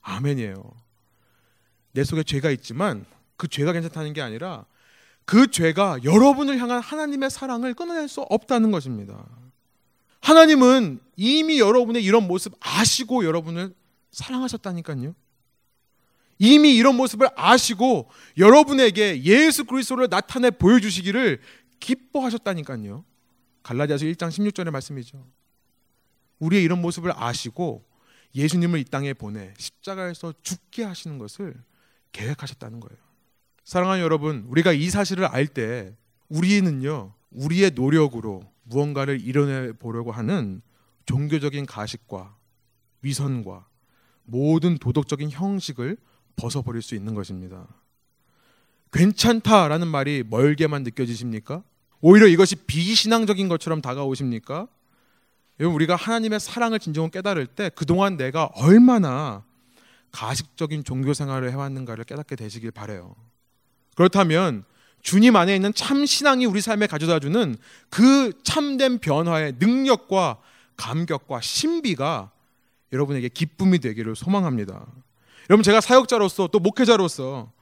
[0.00, 0.74] 아멘이에요.
[1.92, 3.06] 내 속에 죄가 있지만
[3.36, 4.66] 그 죄가 괜찮다는 게 아니라
[5.24, 9.26] 그 죄가 여러분을 향한 하나님의 사랑을 끊어낼 수 없다는 것입니다.
[10.20, 13.74] 하나님은 이미 여러분의 이런 모습 아시고 여러분을
[14.10, 15.14] 사랑하셨다니까요.
[16.38, 21.40] 이미 이런 모습을 아시고 여러분에게 예수 그리스도를 나타내 보여주시기를
[21.80, 23.04] 기뻐하셨다니까요.
[23.62, 25.26] 갈라디아서 1장 16절의 말씀이죠.
[26.38, 27.84] 우리의 이런 모습을 아시고
[28.34, 31.54] 예수님을 이 땅에 보내 십자가에서 죽게 하시는 것을
[32.12, 33.03] 계획하셨다는 거예요.
[33.64, 35.96] 사랑하는 여러분, 우리가 이 사실을 알 때
[36.28, 40.62] 우리는요, 우리의 노력으로 무언가를 이뤄내 보려고 하는
[41.06, 42.36] 종교적인 가식과
[43.02, 43.66] 위선과
[44.24, 45.96] 모든 도덕적인 형식을
[46.36, 47.66] 벗어버릴 수 있는 것입니다.
[48.92, 51.62] 괜찮다라는 말이 멀게만 느껴지십니까?
[52.00, 54.68] 오히려 이것이 비신앙적인 것처럼 다가오십니까?
[55.60, 59.44] 여러분 우리가 하나님의 사랑을 진정으로 깨달을 때 그동안 내가 얼마나
[60.10, 63.14] 가식적인 종교 생활을 해왔는가를 깨닫게 되시길 바래요.
[63.94, 64.64] 그렇다면
[65.02, 67.56] 주님 안에 있는 참 신앙이 우리 삶에 가져다 주는
[67.90, 70.38] 그 참된 변화의 능력과
[70.76, 72.30] 감격과 신비가
[72.92, 74.86] 여러분에게 기쁨이 되기를 소망합니다.
[75.50, 77.52] 여러분 제가 사역자로서 또 목회자로서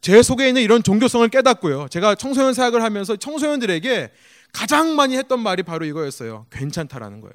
[0.00, 1.88] 제 속에 있는 이런 종교성을 깨닫고요.
[1.88, 4.12] 제가 청소년 사역을 하면서 청소년들에게
[4.52, 6.46] 가장 많이 했던 말이 바로 이거였어요.
[6.50, 7.34] 괜찮다라는 거예요.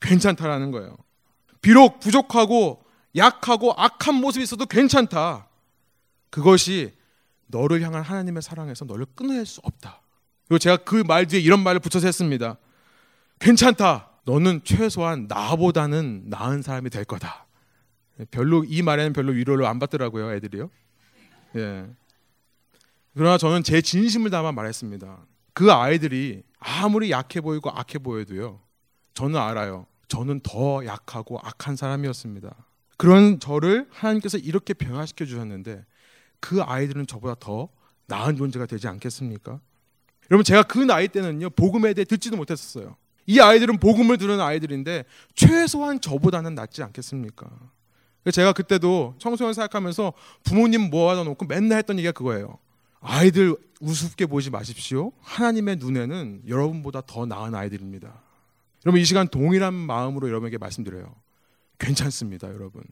[0.00, 0.96] 괜찮다라는 거예요.
[1.60, 2.82] 비록 부족하고
[3.14, 5.48] 약하고 악한 모습이 있어도 괜찮다.
[6.30, 6.97] 그것이
[7.48, 10.02] 너를 향한 하나님의 사랑에서 너를 끊어낼 수 없다.
[10.48, 12.56] 그리고 제가 그 말 뒤에 이런 말을 붙여서 했습니다.
[13.38, 14.10] 괜찮다.
[14.24, 17.46] 너는 최소한 나보다는 나은 사람이 될 거다.
[18.30, 20.70] 별로 이 말에는 별로 위로를 안 받더라고요, 애들이요.
[21.56, 21.86] 예.
[23.14, 25.18] 그러나 저는 제 진심을 담아 말했습니다.
[25.54, 28.60] 그 아이들이 아무리 약해 보이고 악해 보여도요.
[29.14, 29.86] 저는 알아요.
[30.08, 32.54] 저는 더 약하고 악한 사람이었습니다.
[32.96, 35.84] 그런 저를 하나님께서 이렇게 변화시켜 주셨는데
[36.40, 37.68] 그 아이들은 저보다 더
[38.06, 39.60] 나은 존재가 되지 않겠습니까?
[40.30, 42.96] 여러분 제가 그 나이 때는요 복음에 대해 듣지도 못했었어요.
[43.26, 47.48] 이 아이들은 복음을 들은 아이들인데 최소한 저보다는 낫지 않겠습니까?
[48.32, 50.12] 제가 그때도 청소년 생각하면서
[50.44, 52.58] 부모님 모아다 놓고 맨날 했던 얘기가 그거예요.
[53.00, 55.12] 아이들 우습게 보지 마십시오.
[55.20, 58.22] 하나님의 눈에는 여러분보다 더 나은 아이들입니다.
[58.86, 61.14] 여러분 이 시간 동일한 마음으로 여러분에게 말씀드려요.
[61.78, 62.82] 괜찮습니다, 여러분.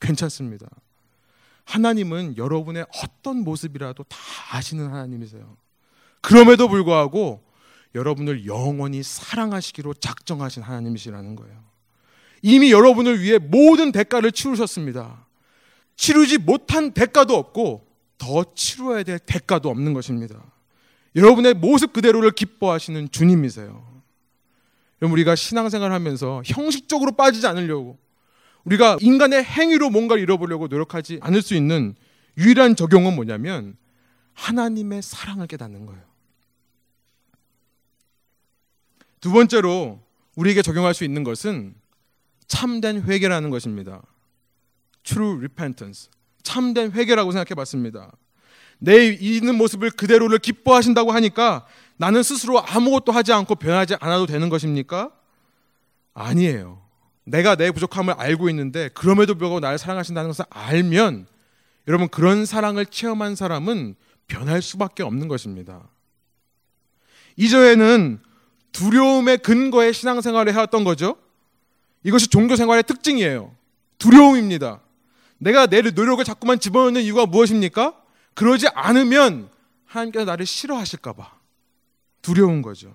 [0.00, 0.66] 괜찮습니다.
[1.66, 4.16] 하나님은 여러분의 어떤 모습이라도 다
[4.52, 5.56] 아시는 하나님이세요.
[6.22, 7.44] 그럼에도 불구하고
[7.94, 11.64] 여러분을 영원히 사랑하시기로 작정하신 하나님이시라는 거예요.
[12.42, 15.26] 이미 여러분을 위해 모든 대가를 치르셨습니다.
[15.96, 17.86] 치르지 못한 대가도 없고
[18.18, 20.42] 더 치러야 될 대가도 없는 것입니다.
[21.16, 23.96] 여러분의 모습 그대로를 기뻐하시는 주님이세요.
[25.00, 27.98] 우리가 신앙생활 하면서 형식적으로 빠지지 않으려고
[28.66, 31.94] 우리가 인간의 행위로 뭔가를 잃어보려고 노력하지 않을 수 있는
[32.36, 33.76] 유일한 적용은 뭐냐면
[34.34, 36.02] 하나님의 사랑을 깨닫는 거예요.
[39.20, 40.00] 두 번째로
[40.34, 41.74] 우리에게 적용할 수 있는 것은
[42.48, 44.02] 참된 회개라는 것입니다.
[45.04, 46.10] True repentance.
[46.42, 48.12] 참된 회개라고 생각해 봤습니다.
[48.78, 55.12] 내 있는 모습을 그대로를 기뻐하신다고 하니까 나는 스스로 아무것도 하지 않고 변하지 않아도 되는 것입니까?
[56.12, 56.85] 아니에요.
[57.26, 61.26] 내가 내 부족함을 알고 있는데 그럼에도 불구하고 나를 사랑하신다는 것을 알면
[61.88, 63.96] 여러분 그런 사랑을 체험한 사람은
[64.28, 65.88] 변할 수밖에 없는 것입니다.
[67.36, 68.20] 이전에는
[68.72, 71.16] 두려움의 근거에 신앙생활을 해왔던 거죠.
[72.04, 73.54] 이것이 종교생활의 특징이에요.
[73.98, 74.80] 두려움입니다.
[75.38, 77.94] 내가 내 노력을 자꾸만 집어넣는 이유가 무엇입니까?
[78.34, 79.50] 그러지 않으면
[79.84, 81.30] 하나님께서 나를 싫어하실까봐
[82.22, 82.94] 두려운 거죠.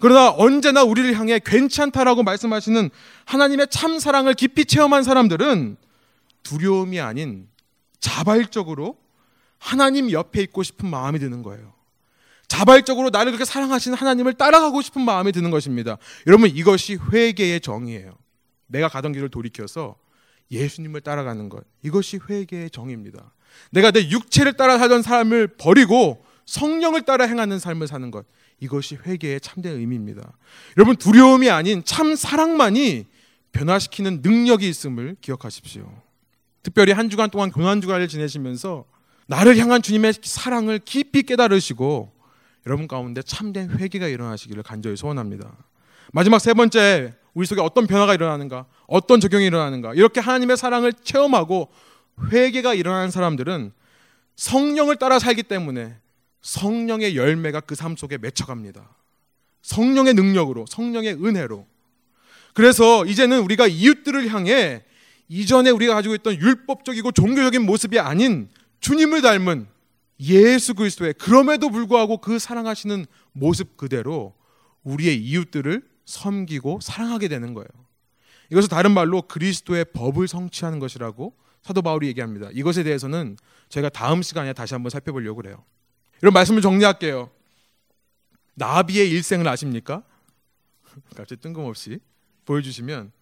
[0.00, 2.90] 그러나 언제나 우리를 향해 괜찮다라고 말씀하시는
[3.24, 5.76] 하나님의 참 사랑을 깊이 체험한 사람들은
[6.42, 7.48] 두려움이 아닌
[8.00, 8.96] 자발적으로
[9.58, 11.72] 하나님 옆에 있고 싶은 마음이 드는 거예요.
[12.46, 15.98] 자발적으로 나를 그렇게 사랑하시는 하나님을 따라가고 싶은 마음이 드는 것입니다.
[16.26, 18.16] 여러분 이것이 회개의 정의예요.
[18.66, 19.96] 내가 가던 길을 돌이켜서
[20.50, 21.64] 예수님을 따라가는 것.
[21.82, 23.32] 이것이 회개의 정의입니다.
[23.70, 28.24] 내가 내 육체를 따라 살던 삶을 버리고 성령을 따라 행하는 삶을 사는 것.
[28.60, 30.32] 이것이 회개의 참된 의미입니다.
[30.76, 33.06] 여러분 두려움이 아닌 참 사랑만이
[33.52, 35.90] 변화시키는 능력이 있음을 기억하십시오.
[36.62, 38.84] 특별히 한 주간 동안 고난 주간을 지내시면서
[39.26, 42.12] 나를 향한 주님의 사랑을 깊이 깨달으시고
[42.66, 45.50] 여러분 가운데 참된 회개가 일어나시기를 간절히 소원합니다.
[46.12, 51.70] 마지막 세 번째 우리 속에 어떤 변화가 일어나는가, 어떤 적용이 일어나는가 이렇게 하나님의 사랑을 체험하고
[52.32, 53.72] 회개가 일어나는 사람들은
[54.36, 55.96] 성령을 따라 살기 때문에
[56.42, 58.88] 성령의 열매가 그 삶 속에 맺혀갑니다.
[59.62, 61.66] 성령의 능력으로, 성령의 은혜로.
[62.54, 64.84] 그래서 이제는 우리가 이웃들을 향해
[65.28, 68.48] 이전에 우리가 가지고 있던 율법적이고 종교적인 모습이 아닌
[68.80, 69.66] 주님을 닮은
[70.20, 74.34] 예수 그리스도의 그럼에도 불구하고 그 사랑하시는 모습 그대로
[74.82, 77.68] 우리의 이웃들을 섬기고 사랑하게 되는 거예요.
[78.50, 82.48] 이것을 다른 말로 그리스도의 법을 성취하는 것이라고 사도 바울이 얘기합니다.
[82.52, 83.36] 이것에 대해서는
[83.68, 85.62] 제가 다음 시간에 다시 한번 살펴보려고 그래요.
[86.20, 87.30] 이런 말씀을 정리할게요.
[88.54, 90.02] 나비의 일생을 아십니까?
[91.16, 92.00] 갑자기 뜬금없이
[92.44, 93.12] 보여주시면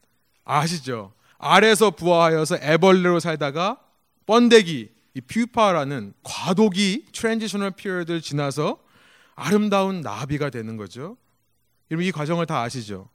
[0.45, 1.13] 아시죠?
[1.39, 3.79] 알에서 부화하여서 애벌레로 살다가
[4.25, 8.79] 번데기, 이 pupa라는 과도기 transitional period를 지나서
[9.35, 11.17] 아름다운 나비가 되는 거죠.
[11.91, 13.09] 여러분 이 과정을 다 아시죠?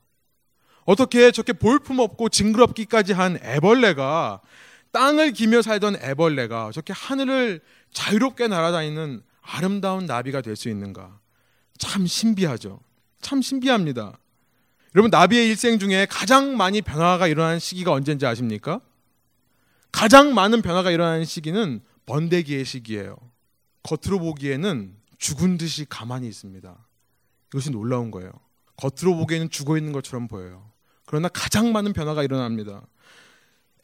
[0.85, 4.41] 어떻게 저렇게 볼품없고 징그럽기까지 한 애벌레가
[4.91, 11.19] 땅을 기며 살던 애벌레가 저렇게 하늘을 자유롭게 날아다니는 아름다운 나비가 될 수 있는가?
[11.77, 12.79] 참 신비하죠.
[13.21, 14.17] 참 신비합니다.
[14.95, 18.81] 여러분 나비의 일생 중에 가장 많이 변화가 일어나는 시기가 언제인지 아십니까?
[19.91, 23.15] 가장 많은 변화가 일어나는 시기는 번데기의 시기예요.
[23.83, 26.75] 겉으로 보기에는 죽은 듯이 가만히 있습니다.
[27.53, 28.31] 이것이 놀라운 거예요.
[28.77, 30.69] 겉으로 보기에는 죽어 있는 것처럼 보여요.
[31.05, 32.81] 그러나 가장 많은 변화가 일어납니다.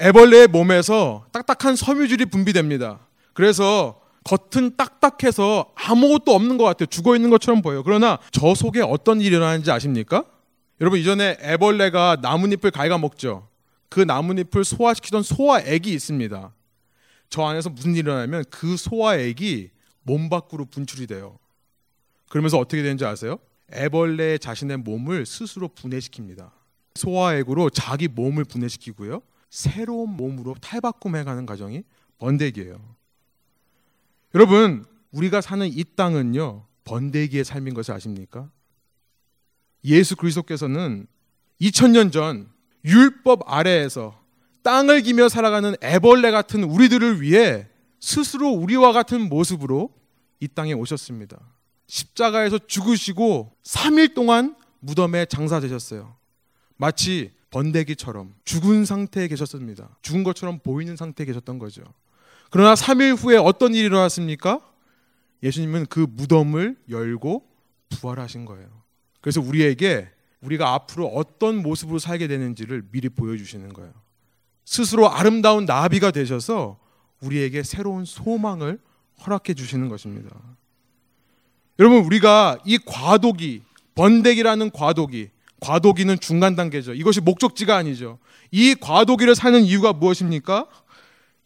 [0.02, 3.00] 애벌레의 몸에서 딱딱한 섬유질이 분비됩니다.
[3.34, 6.88] 그래서 겉은 딱딱해서 아무것도 없는 것 같아요.
[6.88, 7.82] 죽어 있는 것처럼 보여요.
[7.84, 10.26] 그러나 저 속에 어떤 일이 일어나는지 아십니까?
[10.82, 13.48] 여러분 이전에 애벌레가 나뭇잎을 갉아먹죠.
[13.90, 16.54] 그 나뭇잎을 소화시키던 소화액이 있습니다.
[17.30, 19.69] 저 안에서 무슨 일이 일어나면 그 소화액이
[20.04, 21.40] 몸 밖으로 분출이 돼요.
[22.30, 23.40] 그러면서 어떻게 되는지 아세요?
[23.73, 26.52] 애벌레 자신의 몸을 스스로 분해시킵니다.
[26.96, 29.21] 소화액으로 자기 몸을 분해시키고요.
[29.50, 31.84] 새로운 몸으로 탈바꿈해가는 과정이
[32.17, 32.96] 번데기예요.
[34.36, 38.50] 여러분, 우리가 사는 이 땅은요, 번데기의 삶인 것을 아십니까?
[39.84, 41.08] 예수 그리스도께서는
[41.62, 42.50] 2000년 전
[42.86, 44.21] 율법 아래에서
[44.63, 47.67] 땅을 기며 살아가는 애벌레 같은 우리들을 위해
[48.00, 49.94] 스스로 우리와 같은 모습으로
[50.40, 51.40] 이 땅에 오셨습니다.
[51.88, 56.15] 십자가에서 죽으시고 3일 동안 무덤에 장사되셨어요.
[56.75, 59.98] 마치 번데기처럼 죽은 상태에 계셨습니다.
[60.02, 61.84] 죽은 것처럼 보이는 상태에 계셨던 거죠.
[62.50, 64.62] 그러나 3일 후에 어떤 일이 일어났습니까?
[65.43, 67.43] 예수님은 그 무덤을 열고
[67.89, 68.67] 부활하신 거예요.
[69.21, 70.10] 그래서 우리에게
[70.41, 73.91] 우리가 앞으로 어떤 모습으로 살게 되는지를 미리 보여주시는 거예요.
[74.65, 76.79] 스스로 아름다운 나비가 되셔서
[77.21, 78.79] 우리에게 새로운 소망을
[79.25, 80.35] 허락해 주시는 것입니다.
[81.79, 83.63] 여러분 우리가 이 과도기
[83.95, 85.29] 번데기라는 과도기
[85.60, 86.93] 과도기는 중간 단계죠.
[86.93, 88.19] 이것이 목적지가 아니죠.
[88.52, 90.67] 이 과도기를 사는 이유가 무엇입니까?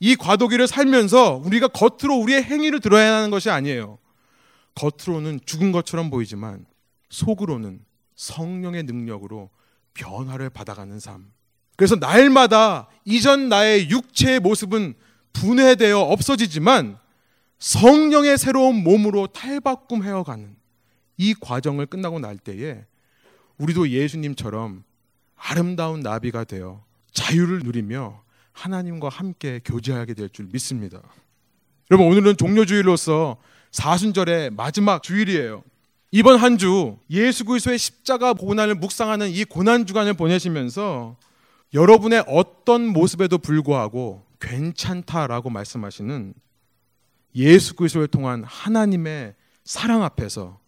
[0.03, 3.99] 이 과도기를 살면서 우리가 겉으로 우리의 행위를 드러야 하는 것이 아니에요.
[4.73, 6.65] 겉으로는 죽은 것처럼 보이지만
[7.11, 7.85] 속으로는
[8.15, 9.51] 성령의 능력으로
[9.93, 11.31] 변화를 받아가는 삶.
[11.77, 14.95] 그래서 날마다 이전 나의 육체의 모습은
[15.33, 16.97] 분해되어 없어지지만
[17.59, 20.55] 성령의 새로운 몸으로 탈바꿈해어 가는
[21.17, 22.85] 이 과정을 끝나고 날 때에
[23.59, 24.83] 우리도 예수님처럼
[25.35, 28.20] 아름다운 나비가 되어 자유를 누리며
[28.53, 31.01] 하나님과 함께 교제하게 될 줄 믿습니다.
[31.89, 33.37] 여러분 오늘은 종료주일로서
[33.71, 35.63] 사순절의 마지막 주일이에요.
[36.11, 41.15] 이번 한 주 예수 그리스도의 십자가 고난을 묵상하는 이 고난 주간을 보내시면서
[41.73, 46.33] 여러분의 어떤 모습에도 불구하고 괜찮다라고 말씀하시는
[47.35, 50.59] 예수 그리스도를 통한 하나님의 사랑 앞에서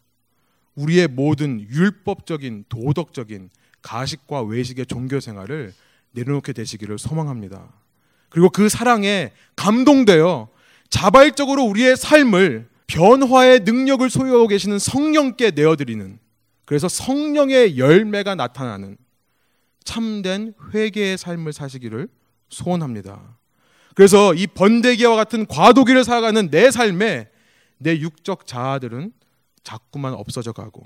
[0.75, 3.49] 우리의 모든 율법적인 도덕적인
[3.81, 5.73] 가식과 외식의 종교 생활을
[6.13, 7.67] 내려놓게 되시기를 소망합니다.
[8.29, 10.47] 그리고 그 사랑에 감동되어
[10.89, 16.19] 자발적으로 우리의 삶을 변화의 능력을 소유하고 계시는 성령께 내어드리는
[16.65, 18.97] 그래서 성령의 열매가 나타나는
[19.83, 22.07] 참된 회개의 삶을 사시기를
[22.49, 23.37] 소원합니다.
[23.95, 27.29] 그래서 이 번데기와 같은 과도기를 살아가는 내 삶에
[27.77, 29.11] 내 육적 자아들은
[29.63, 30.85] 자꾸만 없어져 가고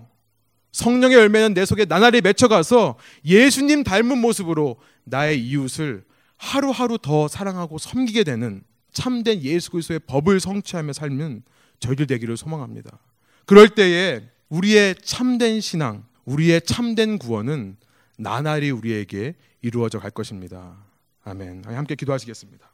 [0.78, 6.04] 성령의 열매는 내 속에 나날이 맺혀가서 예수님 닮은 모습으로 나의 이웃을
[6.38, 8.62] 하루하루 더 사랑하고 섬기게 되는
[8.92, 11.42] 참된 예수 그리스도의 법을 성취하며 살면
[11.80, 13.00] 저희들 되기를 소망합니다.
[13.46, 17.78] 그럴 때에 우리의 참된 신앙, 우리의 참된 구원은
[18.20, 20.78] 나날이 우리에게 이루어져 갈 것입니다.
[21.24, 21.64] 아멘.
[21.66, 22.70] 함께 기도하시겠습니다.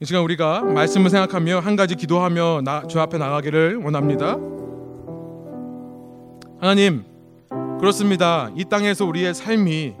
[0.00, 4.38] 이 시간 우리가 말씀을 생각하며 한 가지 기도하며 나, 주 앞에 나가기를 원합니다.
[6.60, 7.04] 하나님,
[7.78, 8.50] 그렇습니다.
[8.54, 9.94] 이 땅에서 우리의 삶이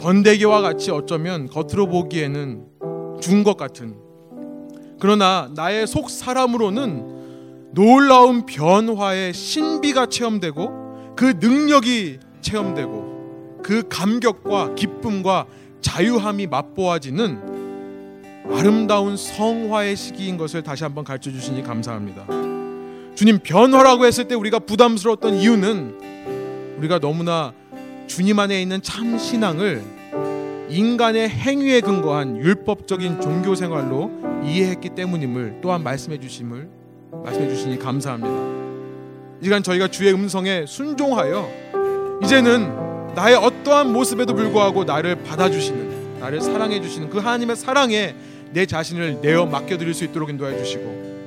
[0.00, 2.64] 번데기와 같이 어쩌면 겉으로 보기에는
[3.20, 3.94] 죽은 것 같은
[4.98, 15.44] 그러나 나의 속 사람으로는 놀라운 변화의 신비가 체험되고 그 능력이 체험되고 그 감격과 기쁨과
[15.82, 22.57] 자유함이 맛보아지는 아름다운 성화의 시기인 것을 다시 한번 가르쳐 주시니 감사합니다.
[23.18, 27.52] 주님 변화라고 했을 때 우리가 부담스러웠던 이유는 우리가 너무나
[28.06, 29.82] 주님 안에 있는 참 신앙을
[30.68, 34.12] 인간의 행위에 근거한 율법적인 종교 생활로
[34.44, 36.68] 이해했기 때문임을 또한 말씀해 주심을
[37.24, 39.38] 말씀해 주시니 감사합니다.
[39.40, 41.50] 이 시간 저희가 주의 음성에 순종하여
[42.22, 48.14] 이제는 나의 어떠한 모습에도 불구하고 나를 받아주시는 나를 사랑해 주시는 그 하나님의 사랑에
[48.52, 51.17] 내 자신을 내어 맡겨드릴 수 있도록 인도해 주시고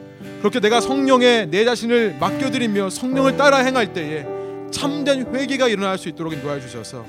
[0.42, 4.26] 그렇게 내가 성령에 내 자신을 맡겨드리며 성령을 따라 행할 때에
[4.72, 7.06] 참된 회개가 일어날 수 있도록 인도해 주셔서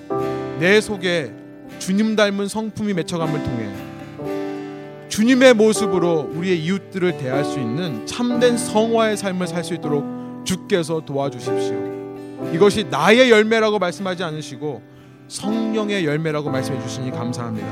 [0.60, 1.32] 내 속에
[1.78, 3.68] 주님 닮은 성품이 맺혀감을 통해
[5.08, 10.04] 주님의 모습으로 우리의 이웃들을 대할 수 있는 참된 성화의 삶을 살 수 있도록
[10.44, 12.50] 주께서 도와주십시오.
[12.52, 14.82] 이것이 나의 열매라고 말씀하지 않으시고
[15.28, 17.68] 성령의 열매라고 말씀해 주시니 감사합니다.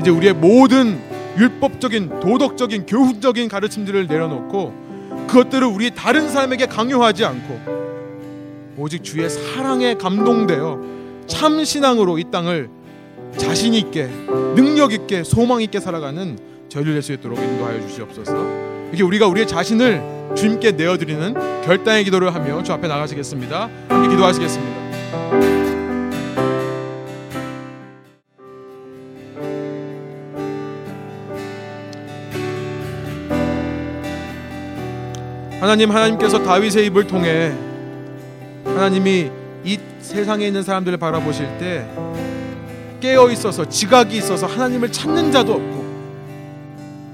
[0.00, 0.98] 이제 우리의 모든
[1.38, 7.82] 율법적인 도덕적인 교훈적인 가르침들을 내려놓고 그것들을 우리 다른 사람에게 강요하지 않고
[8.76, 10.80] 오직 주의 사랑에 감동되어
[11.26, 12.70] 참 신앙으로 이 땅을
[13.36, 14.06] 자신 있게
[14.54, 18.32] 능력 있게 소망 있게 살아가는 저희를 낼수 있도록 인도하여 주시옵소서.
[18.88, 23.68] 이렇게 우리가 우리의 자신을 주님께 내어드리는 결단의 기도를 하며 주 앞에 나가시겠습니다.
[24.10, 25.61] 기도하시겠습니다.
[35.62, 37.56] 하나님 하나님께서 다윗의 입을 통해
[38.64, 39.30] 하나님이
[39.62, 41.88] 이 세상에 있는 사람들을 바라보실 때
[42.98, 45.84] 깨어 있어서 지각이 있어서 하나님을 찾는 자도 없고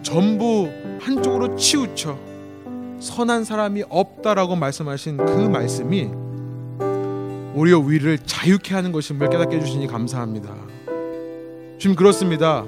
[0.03, 2.19] 전부 한쪽으로 치우쳐
[3.01, 6.09] 선한 사람이 없다라고 말씀하신 그 말씀이
[7.55, 10.55] 오히려 우리를 자유케 하는 것임을 깨닫게 해주시니 감사합니다.
[11.79, 12.65] 지금 그렇습니다.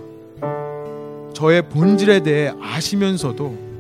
[1.33, 3.71] 저의 본질에 대해 아시면서도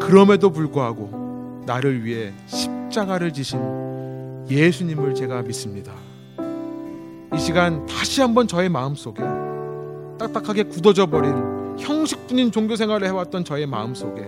[0.00, 1.19] 그럼에도 불구하고
[1.70, 3.60] 나를 위해 십자가를 지신
[4.50, 5.92] 예수님을 제가 믿습니다.
[7.32, 9.22] 이 시간 다시 한번 저의 마음 속에
[10.18, 11.32] 딱딱하게 굳어져 버린
[11.78, 14.26] 형식뿐인 종교 생활을 해왔던 저의 마음 속에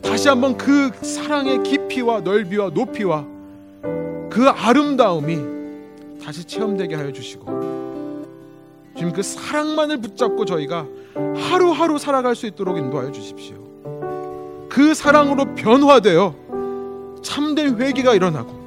[0.00, 3.26] 다시 한번 그 사랑의 깊이와 넓이와 높이와
[4.30, 5.38] 그 아름다움이
[6.24, 7.44] 다시 체험되게 하여 주시고
[8.96, 10.86] 지금 그 사랑만을 붙잡고 저희가
[11.36, 13.56] 하루하루 살아갈 수 있도록 인도하여 주십시오.
[14.70, 16.49] 그 사랑으로 변화되어
[17.22, 18.60] 참된 회개가 일어나고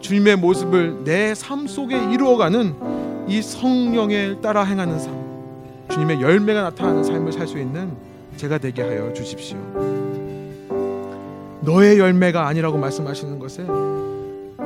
[0.00, 2.74] 주님의 모습을 내 삶 속에 이루어가는
[3.28, 5.14] 이 성령에 따라 행하는 삶,
[5.90, 7.92] 주님의 열매가 나타나는 삶을 살 수 있는
[8.36, 9.56] 제가 되게 하여 주십시오.
[11.60, 13.64] 너의 열매가 아니라고 말씀하시는 것에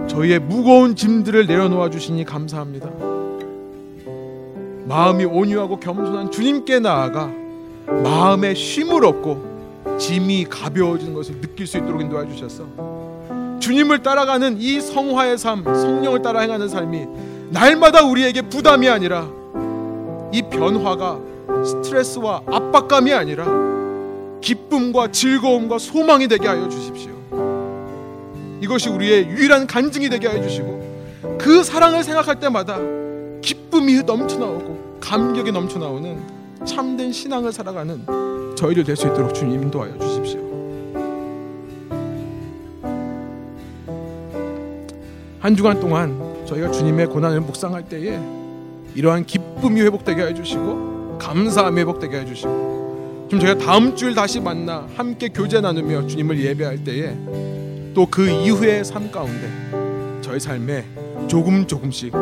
[0.09, 2.89] 저희의 무거운 짐들을 내려놓아 주시니 감사합니다.
[4.87, 7.31] 마음이 온유하고 겸손한 주님께 나아가
[7.87, 9.56] 마음에 쉼을 얻고
[9.99, 12.65] 짐이 가벼워지는 것을 느낄 수 있도록 인도해 주셔서
[13.61, 17.07] 주님을 따라가는 이 성화의 삶, 성령을 따라 행하는 삶이
[17.51, 19.29] 날마다 우리에게 부담이 아니라
[20.33, 21.19] 이 변화가
[21.65, 23.47] 스트레스와 압박감이 아니라
[24.41, 27.13] 기쁨과 즐거움과 소망이 되게 하여 주십시오.
[28.61, 32.79] 이것이 우리의 유일한 간증이 되게 하여 주시고 그 사랑을 생각할 때마다
[33.43, 36.21] 기쁨이 넘쳐나오고 감격이 넘쳐나오는
[36.65, 38.05] 참된 신앙을 살아가는
[38.57, 40.41] 저희들 될 수 있도록 주님 인도하여 주십시오.
[45.41, 48.19] 한 주간 동안 저희가 주님의 고난을 묵상할 때에
[48.95, 54.87] 이러한 기쁨이 회복되게 해 주시고 감사함이 회복되게 해 주시고 좀 저희가 다음 주일 다시 만나
[54.97, 57.15] 함께 교제 나누며 주님을 예배할 때에
[57.95, 60.85] 또 그 이후의 삶 가운데 저희 삶에
[61.29, 62.13] 조금 조금씩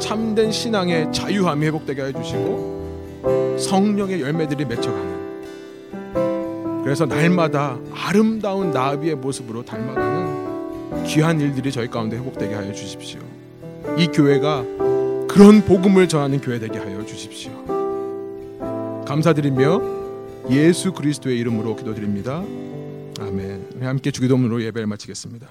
[0.00, 5.17] 참된 신앙의 자유함이 회복되게 해 주시고 성령의 열매들이 맺혀가는
[6.88, 13.20] 그래서 날마다 아름다운 나비의 모습으로 닮아가는 귀한 일들이 저희 가운데 회복되게 하여 주십시오.
[13.98, 14.64] 이 교회가
[15.28, 17.52] 그런 복음을 전하는 교회 되게 하여 주십시오.
[19.06, 19.82] 감사드리며
[20.48, 22.42] 예수 그리스도의 이름으로 기도드립니다.
[23.20, 23.82] 아멘.
[23.82, 25.46] 함께 주기도문으로 예배를 마치겠습니다.